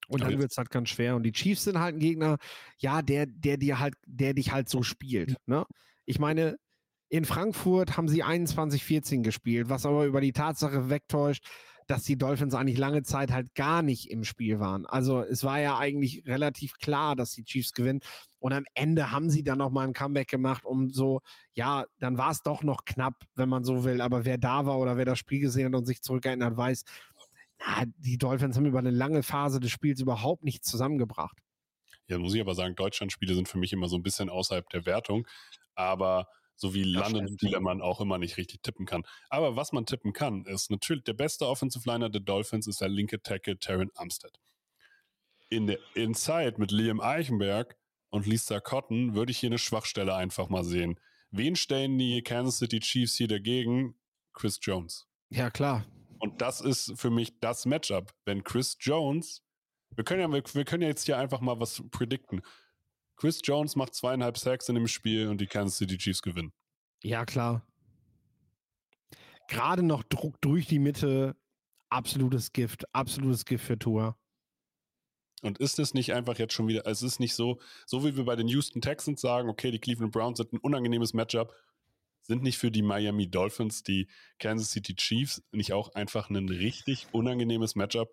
Und 0.09 0.21
dann 0.21 0.37
wird 0.37 0.51
es 0.51 0.57
halt 0.57 0.69
ganz 0.69 0.89
schwer. 0.89 1.15
Und 1.15 1.23
die 1.23 1.31
Chiefs 1.31 1.63
sind 1.63 1.79
halt 1.79 1.95
ein 1.95 1.99
Gegner, 1.99 2.39
ja, 2.77 3.01
der, 3.01 3.25
der 3.25 3.55
dir 3.55 3.79
halt, 3.79 3.93
der 4.05 4.33
dich 4.33 4.51
halt 4.51 4.67
so 4.67 4.83
spielt. 4.83 5.37
Ne? 5.45 5.65
Ich 6.05 6.19
meine, 6.19 6.57
in 7.07 7.23
Frankfurt 7.23 7.95
haben 7.95 8.09
sie 8.09 8.21
21-14 8.21 9.21
gespielt, 9.21 9.69
was 9.69 9.85
aber 9.85 10.05
über 10.05 10.19
die 10.19 10.33
Tatsache 10.33 10.89
wegtäuscht, 10.89 11.47
dass 11.87 12.03
die 12.03 12.17
Dolphins 12.17 12.53
eigentlich 12.53 12.77
lange 12.77 13.03
Zeit 13.03 13.31
halt 13.31 13.53
gar 13.55 13.81
nicht 13.81 14.09
im 14.09 14.23
Spiel 14.23 14.59
waren. 14.59 14.85
Also 14.85 15.21
es 15.21 15.43
war 15.43 15.59
ja 15.59 15.77
eigentlich 15.77 16.23
relativ 16.25 16.77
klar, 16.77 17.15
dass 17.15 17.31
die 17.31 17.43
Chiefs 17.43 17.73
gewinnen. 17.73 18.01
Und 18.39 18.53
am 18.53 18.65
Ende 18.73 19.11
haben 19.11 19.29
sie 19.29 19.43
dann 19.43 19.57
nochmal 19.57 19.87
ein 19.87 19.93
Comeback 19.93 20.27
gemacht, 20.27 20.65
um 20.65 20.89
so, 20.89 21.21
ja, 21.53 21.85
dann 21.99 22.17
war 22.17 22.31
es 22.31 22.41
doch 22.41 22.63
noch 22.63 22.85
knapp, 22.85 23.23
wenn 23.35 23.49
man 23.49 23.63
so 23.63 23.83
will. 23.83 24.01
Aber 24.01 24.25
wer 24.25 24.37
da 24.37 24.65
war 24.65 24.79
oder 24.79 24.97
wer 24.97 25.05
das 25.05 25.19
Spiel 25.19 25.39
gesehen 25.39 25.67
hat 25.67 25.75
und 25.75 25.85
sich 25.85 26.01
zurückerinnert, 26.01 26.57
weiß, 26.57 26.83
na, 27.59 27.83
die 27.97 28.17
Dolphins 28.17 28.57
haben 28.57 28.65
über 28.65 28.79
eine 28.79 28.91
lange 28.91 29.23
Phase 29.23 29.59
des 29.59 29.71
Spiels 29.71 30.01
überhaupt 30.01 30.43
nichts 30.43 30.69
zusammengebracht. 30.69 31.37
Ja, 32.07 32.17
muss 32.17 32.33
ich 32.33 32.41
aber 32.41 32.55
sagen, 32.55 32.75
Deutschlandspiele 32.75 33.33
sind 33.33 33.47
für 33.47 33.57
mich 33.57 33.71
immer 33.71 33.87
so 33.87 33.95
ein 33.95 34.03
bisschen 34.03 34.29
außerhalb 34.29 34.69
der 34.69 34.85
Wertung. 34.85 35.25
Aber 35.75 36.27
so 36.55 36.73
wie 36.73 36.83
London-Spiele 36.83 37.59
man 37.59 37.81
auch 37.81 38.01
immer 38.01 38.17
nicht 38.17 38.37
richtig 38.37 38.61
tippen 38.63 38.85
kann. 38.85 39.03
Aber 39.29 39.55
was 39.55 39.71
man 39.71 39.85
tippen 39.85 40.13
kann, 40.13 40.45
ist 40.45 40.71
natürlich 40.71 41.03
der 41.03 41.13
beste 41.13 41.47
Offensive 41.47 41.89
Liner 41.89 42.09
der 42.09 42.21
Dolphins 42.21 42.67
ist 42.67 42.81
der 42.81 42.89
linke 42.89 43.21
Tackle 43.21 43.57
Terran 43.57 43.91
Armstead. 43.95 44.39
In 45.49 45.67
der 45.67 45.79
Inside 45.95 46.55
mit 46.57 46.71
Liam 46.71 46.99
Eichenberg 47.01 47.77
und 48.09 48.25
Lisa 48.25 48.59
Cotton 48.59 49.15
würde 49.15 49.31
ich 49.31 49.39
hier 49.39 49.49
eine 49.49 49.57
Schwachstelle 49.57 50.15
einfach 50.15 50.49
mal 50.49 50.63
sehen. 50.63 50.99
Wen 51.31 51.55
stellen 51.55 51.97
die 51.97 52.21
Kansas 52.21 52.59
City 52.59 52.79
Chiefs 52.79 53.15
hier 53.15 53.27
dagegen? 53.27 53.95
Chris 54.33 54.59
Jones. 54.61 55.07
Ja, 55.29 55.49
klar. 55.49 55.85
Und 56.19 56.41
das 56.41 56.61
ist 56.61 56.93
für 56.95 57.09
mich 57.09 57.39
das 57.39 57.65
Matchup. 57.65 58.13
Wenn 58.23 58.43
Chris 58.43 58.77
Jones, 58.79 59.43
wir 59.95 60.03
können 60.03 60.21
ja, 60.21 60.31
wir, 60.31 60.43
wir 60.53 60.65
können 60.65 60.83
ja 60.83 60.89
jetzt 60.89 61.05
hier 61.05 61.17
einfach 61.17 61.41
mal 61.41 61.59
was 61.59 61.83
predikten. 61.91 62.41
Chris 63.23 63.39
Jones 63.41 63.77
macht 63.77 63.95
zweieinhalb 63.95 64.37
Sacks 64.37 64.67
in 64.67 64.75
dem 64.75 64.89
Spiel 64.89 65.29
und 65.29 65.39
die 65.39 65.47
Kansas 65.47 65.77
City 65.77 65.97
Chiefs 65.97 66.21
gewinnen. 66.21 66.51
Ja, 67.03 67.23
klar. 67.23 67.65
Gerade 69.47 69.81
noch 69.81 70.03
Druck 70.03 70.41
durch 70.41 70.67
die 70.67 70.77
Mitte, 70.77 71.37
absolutes 71.89 72.51
Gift, 72.51 72.83
absolutes 72.93 73.45
Gift 73.45 73.63
für 73.63 73.79
Tour. 73.79 74.17
Und 75.41 75.57
ist 75.59 75.79
es 75.79 75.93
nicht 75.93 76.13
einfach 76.13 76.37
jetzt 76.37 76.53
schon 76.53 76.67
wieder, 76.67 76.85
es 76.85 77.01
ist 77.01 77.21
nicht 77.21 77.33
so, 77.33 77.61
so 77.85 78.03
wie 78.03 78.17
wir 78.17 78.25
bei 78.25 78.35
den 78.35 78.49
Houston 78.49 78.81
Texans 78.81 79.21
sagen, 79.21 79.47
okay, 79.47 79.71
die 79.71 79.79
Cleveland 79.79 80.11
Browns 80.11 80.39
sind 80.39 80.51
ein 80.51 80.59
unangenehmes 80.59 81.13
Matchup, 81.13 81.55
sind 82.23 82.43
nicht 82.43 82.57
für 82.57 82.71
die 82.71 82.81
Miami 82.81 83.31
Dolphins 83.31 83.83
die 83.83 84.09
Kansas 84.37 84.71
City 84.71 84.97
Chiefs 84.97 85.41
nicht 85.53 85.71
auch 85.71 85.95
einfach 85.95 86.29
ein 86.29 86.49
richtig 86.49 87.07
unangenehmes 87.13 87.75
Matchup? 87.75 88.09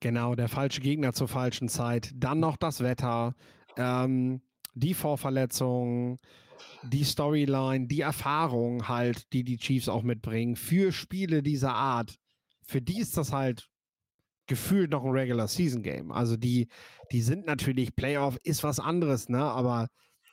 Genau, 0.00 0.34
der 0.34 0.48
falsche 0.48 0.80
Gegner 0.80 1.12
zur 1.12 1.28
falschen 1.28 1.68
Zeit. 1.68 2.12
Dann 2.14 2.40
noch 2.40 2.56
das 2.56 2.80
Wetter, 2.80 3.34
ähm, 3.76 4.40
die 4.74 4.94
Vorverletzungen, 4.94 6.18
die 6.82 7.04
Storyline, 7.04 7.86
die 7.86 8.00
Erfahrung 8.00 8.88
halt, 8.88 9.32
die 9.32 9.44
die 9.44 9.56
Chiefs 9.56 9.88
auch 9.88 10.02
mitbringen 10.02 10.56
für 10.56 10.92
Spiele 10.92 11.42
dieser 11.42 11.74
Art. 11.74 12.14
Für 12.66 12.80
die 12.80 13.00
ist 13.00 13.16
das 13.16 13.32
halt 13.32 13.68
gefühlt 14.46 14.90
noch 14.90 15.04
ein 15.04 15.10
Regular 15.10 15.48
Season 15.48 15.82
Game. 15.82 16.12
Also 16.12 16.36
die, 16.36 16.68
die 17.12 17.22
sind 17.22 17.46
natürlich 17.46 17.96
Playoff 17.96 18.38
ist 18.42 18.62
was 18.62 18.78
anderes, 18.80 19.28
ne? 19.28 19.42
Aber 19.42 19.88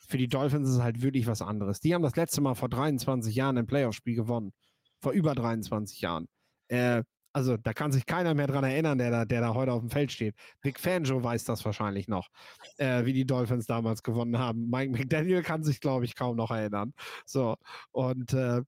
für 0.08 0.18
die 0.18 0.28
Dolphins 0.28 0.68
ist 0.68 0.76
es 0.76 0.82
halt 0.82 1.02
wirklich 1.02 1.28
was 1.28 1.42
anderes. 1.42 1.80
Die 1.80 1.94
haben 1.94 2.02
das 2.02 2.18
letzte 2.18 2.42
Mal 2.42 2.56
vor 2.56 2.68
23 2.68 3.34
Jahren 3.34 3.58
ein 3.58 3.68
Playoff-Spiel 3.68 4.16
gewonnen. 4.16 4.52
Vor 5.00 5.14
über 5.14 5.34
23 5.34 6.02
Jahren. 6.02 6.28
Äh, 6.68 7.04
also 7.34 7.58
da 7.58 7.74
kann 7.74 7.92
sich 7.92 8.06
keiner 8.06 8.34
mehr 8.34 8.48
dran 8.48 8.64
erinnern, 8.64 8.98
der 8.98 9.12
da, 9.12 9.26
der 9.26 9.42
da 9.42 9.54
heute 9.54 9.72
auf 9.72 9.82
dem 9.82 9.90
Feld 9.90 10.12
steht. 10.12 10.36
Vic 10.62 10.80
Fangio 10.80 11.24
weiß 11.24 11.46
das 11.46 11.64
wahrscheinlich 11.64 12.08
noch, 12.08 12.30
äh, 12.78 13.06
wie 13.06 13.14
die 13.14 13.26
Dolphins 13.26 13.66
damals 13.66 14.04
gewonnen 14.04 14.38
haben. 14.38 14.70
Mike 14.70 14.92
McDaniel 14.92 15.42
kann 15.42 15.64
sich, 15.64 15.80
glaube 15.80 16.06
ich, 16.06 16.16
kaum 16.16 16.36
noch 16.36 16.52
erinnern. 16.52 16.94
So, 17.26 17.56
und 17.92 18.34
äh, 18.34 18.62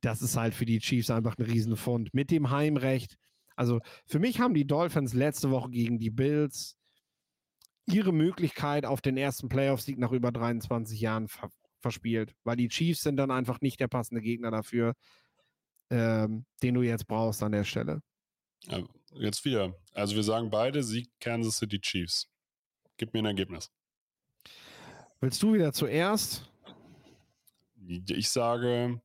das 0.00 0.20
ist 0.20 0.36
halt 0.36 0.54
für 0.54 0.66
die 0.66 0.80
Chiefs 0.80 1.10
einfach 1.10 1.38
ein 1.38 1.44
Riesenfund. 1.44 2.12
Mit 2.12 2.30
dem 2.30 2.50
Heimrecht. 2.50 3.16
Also 3.54 3.80
für 4.06 4.18
mich 4.18 4.40
haben 4.40 4.54
die 4.54 4.66
Dolphins 4.66 5.14
letzte 5.14 5.50
Woche 5.50 5.70
gegen 5.70 5.98
die 5.98 6.10
Bills 6.10 6.76
ihre 7.86 8.12
Möglichkeit 8.12 8.86
auf 8.86 9.00
den 9.00 9.16
ersten 9.16 9.48
Playoff-Sieg 9.48 9.98
nach 9.98 10.12
über 10.12 10.32
23 10.32 11.00
Jahren 11.00 11.28
ver 11.28 11.50
verspielt, 11.80 12.32
weil 12.44 12.54
die 12.54 12.68
Chiefs 12.68 13.00
sind 13.00 13.16
dann 13.16 13.32
einfach 13.32 13.60
nicht 13.60 13.80
der 13.80 13.88
passende 13.88 14.22
Gegner 14.22 14.52
dafür, 14.52 14.94
ähm, 15.92 16.46
den 16.62 16.74
du 16.74 16.82
jetzt 16.82 17.06
brauchst 17.06 17.42
an 17.42 17.52
der 17.52 17.64
Stelle. 17.64 18.02
Ja, 18.64 18.82
jetzt 19.14 19.44
wieder. 19.44 19.78
Also 19.92 20.16
wir 20.16 20.22
sagen 20.22 20.48
beide 20.48 20.82
Sieg 20.82 21.10
Kansas 21.20 21.58
City 21.58 21.78
Chiefs. 21.78 22.28
Gib 22.96 23.12
mir 23.12 23.20
ein 23.20 23.26
Ergebnis. 23.26 23.70
Willst 25.20 25.42
du 25.42 25.52
wieder 25.52 25.72
zuerst? 25.72 26.50
Ich 27.86 28.30
sage 28.30 29.02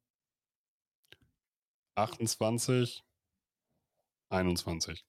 28, 1.96 3.04
21. 4.30 5.06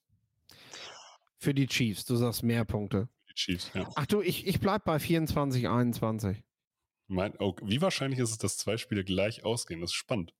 Für 1.37 1.55
die 1.55 1.67
Chiefs, 1.67 2.05
du 2.05 2.17
sagst 2.17 2.43
mehr 2.43 2.65
Punkte. 2.65 3.09
Chiefs, 3.35 3.71
ja. 3.73 3.89
Ach 3.95 4.07
du, 4.07 4.21
ich, 4.21 4.49
ich 4.49 4.59
bleib 4.59 4.85
bei 4.85 4.99
24, 4.99 5.69
21. 5.69 6.43
Mein, 7.07 7.35
oh, 7.39 7.55
wie 7.63 7.81
wahrscheinlich 7.81 8.19
ist 8.19 8.33
es, 8.33 8.39
dass 8.39 8.59
zwei 8.59 8.77
Spiele 8.77 9.05
gleich 9.05 9.45
ausgehen? 9.45 9.81
Das 9.81 9.91
ist 9.91 9.95
spannend. 9.95 10.35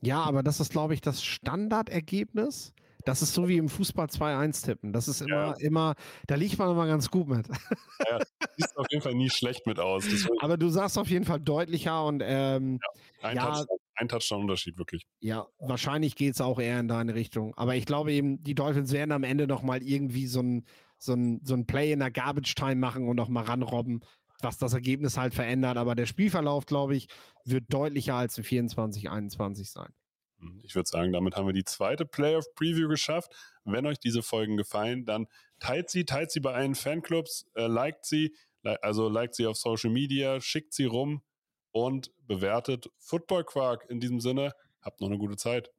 Ja, 0.00 0.22
aber 0.22 0.42
das 0.42 0.60
ist, 0.60 0.72
glaube 0.72 0.94
ich, 0.94 1.00
das 1.00 1.22
Standardergebnis. 1.22 2.72
Das 3.04 3.22
ist 3.22 3.32
so 3.32 3.48
wie 3.48 3.56
im 3.56 3.68
Fußball 3.68 4.06
2-1 4.06 4.64
tippen. 4.64 4.92
Das 4.92 5.08
ist 5.08 5.22
immer, 5.22 5.30
ja. 5.30 5.54
immer, 5.60 5.94
da 6.26 6.34
liegt 6.34 6.58
man 6.58 6.70
immer 6.70 6.86
ganz 6.86 7.10
gut 7.10 7.28
mit. 7.28 7.48
Ja, 8.08 8.20
sieht 8.56 8.76
auf 8.76 8.86
jeden 8.90 9.02
Fall 9.02 9.14
nie 9.14 9.28
schlecht 9.28 9.66
mit 9.66 9.80
aus. 9.80 10.04
Aber 10.40 10.56
du 10.56 10.68
sagst 10.68 10.96
auf 10.98 11.08
jeden 11.08 11.24
Fall 11.24 11.40
deutlicher 11.40 12.04
und 12.04 12.22
ähm, 12.24 12.78
ja, 13.20 13.28
ein, 13.28 13.36
ja, 13.36 13.46
Touchdown, 13.46 13.78
ein 13.96 14.08
Touchdown-Unterschied, 14.08 14.78
wirklich. 14.78 15.04
Ja, 15.18 15.46
wahrscheinlich 15.58 16.14
geht 16.14 16.34
es 16.34 16.40
auch 16.40 16.60
eher 16.60 16.78
in 16.78 16.86
deine 16.86 17.14
Richtung. 17.14 17.54
Aber 17.56 17.74
ich 17.74 17.86
glaube 17.86 18.12
eben, 18.12 18.42
die 18.44 18.54
Dolphins 18.54 18.92
werden 18.92 19.10
am 19.10 19.24
Ende 19.24 19.48
noch 19.48 19.62
mal 19.62 19.82
irgendwie 19.82 20.28
so 20.28 20.40
ein, 20.40 20.64
so 20.96 21.12
ein, 21.14 21.40
so 21.42 21.54
ein 21.54 21.66
Play 21.66 21.92
in 21.92 21.98
der 21.98 22.12
Garbage 22.12 22.54
Time 22.54 22.76
machen 22.76 23.08
und 23.08 23.16
noch 23.16 23.28
mal 23.28 23.44
ranrobben, 23.44 24.00
was 24.40 24.58
das 24.58 24.72
Ergebnis 24.72 25.16
halt 25.16 25.34
verändert. 25.34 25.76
Aber 25.76 25.94
der 25.94 26.06
Spielverlauf, 26.06 26.66
glaube 26.66 26.96
ich, 26.96 27.08
wird 27.44 27.64
deutlicher 27.72 28.14
als 28.14 28.38
ein 28.38 28.44
24-21 28.44 29.70
sein. 29.70 29.92
Hm, 30.40 30.60
ich 30.62 30.74
würde 30.74 30.88
sagen, 30.88 31.12
damit 31.12 31.36
haben 31.36 31.46
wir 31.46 31.52
die 31.52 31.64
zweite 31.64 32.04
Playoff-Preview 32.04 32.88
geschafft. 32.88 33.34
Wenn 33.64 33.86
euch 33.86 33.98
diese 33.98 34.22
Folgen 34.22 34.56
gefallen, 34.56 35.04
dann 35.04 35.26
teilt 35.58 35.90
sie, 35.90 36.04
teilt 36.04 36.30
sie 36.30 36.40
bei 36.40 36.54
allen 36.54 36.74
Fanclubs, 36.74 37.46
äh, 37.54 37.66
liked 37.66 38.04
sie, 38.04 38.34
also 38.82 39.08
liked 39.08 39.34
sie 39.34 39.46
auf 39.46 39.56
Social 39.56 39.90
Media, 39.90 40.40
schickt 40.40 40.74
sie 40.74 40.84
rum 40.84 41.22
und 41.70 42.12
bewertet 42.26 42.90
Football 42.98 43.44
Quark. 43.44 43.86
In 43.88 44.00
diesem 44.00 44.20
Sinne, 44.20 44.52
habt 44.82 45.00
noch 45.00 45.08
eine 45.08 45.18
gute 45.18 45.36
Zeit. 45.36 45.70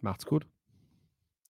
Macht's 0.00 0.26
gut. 0.26 0.46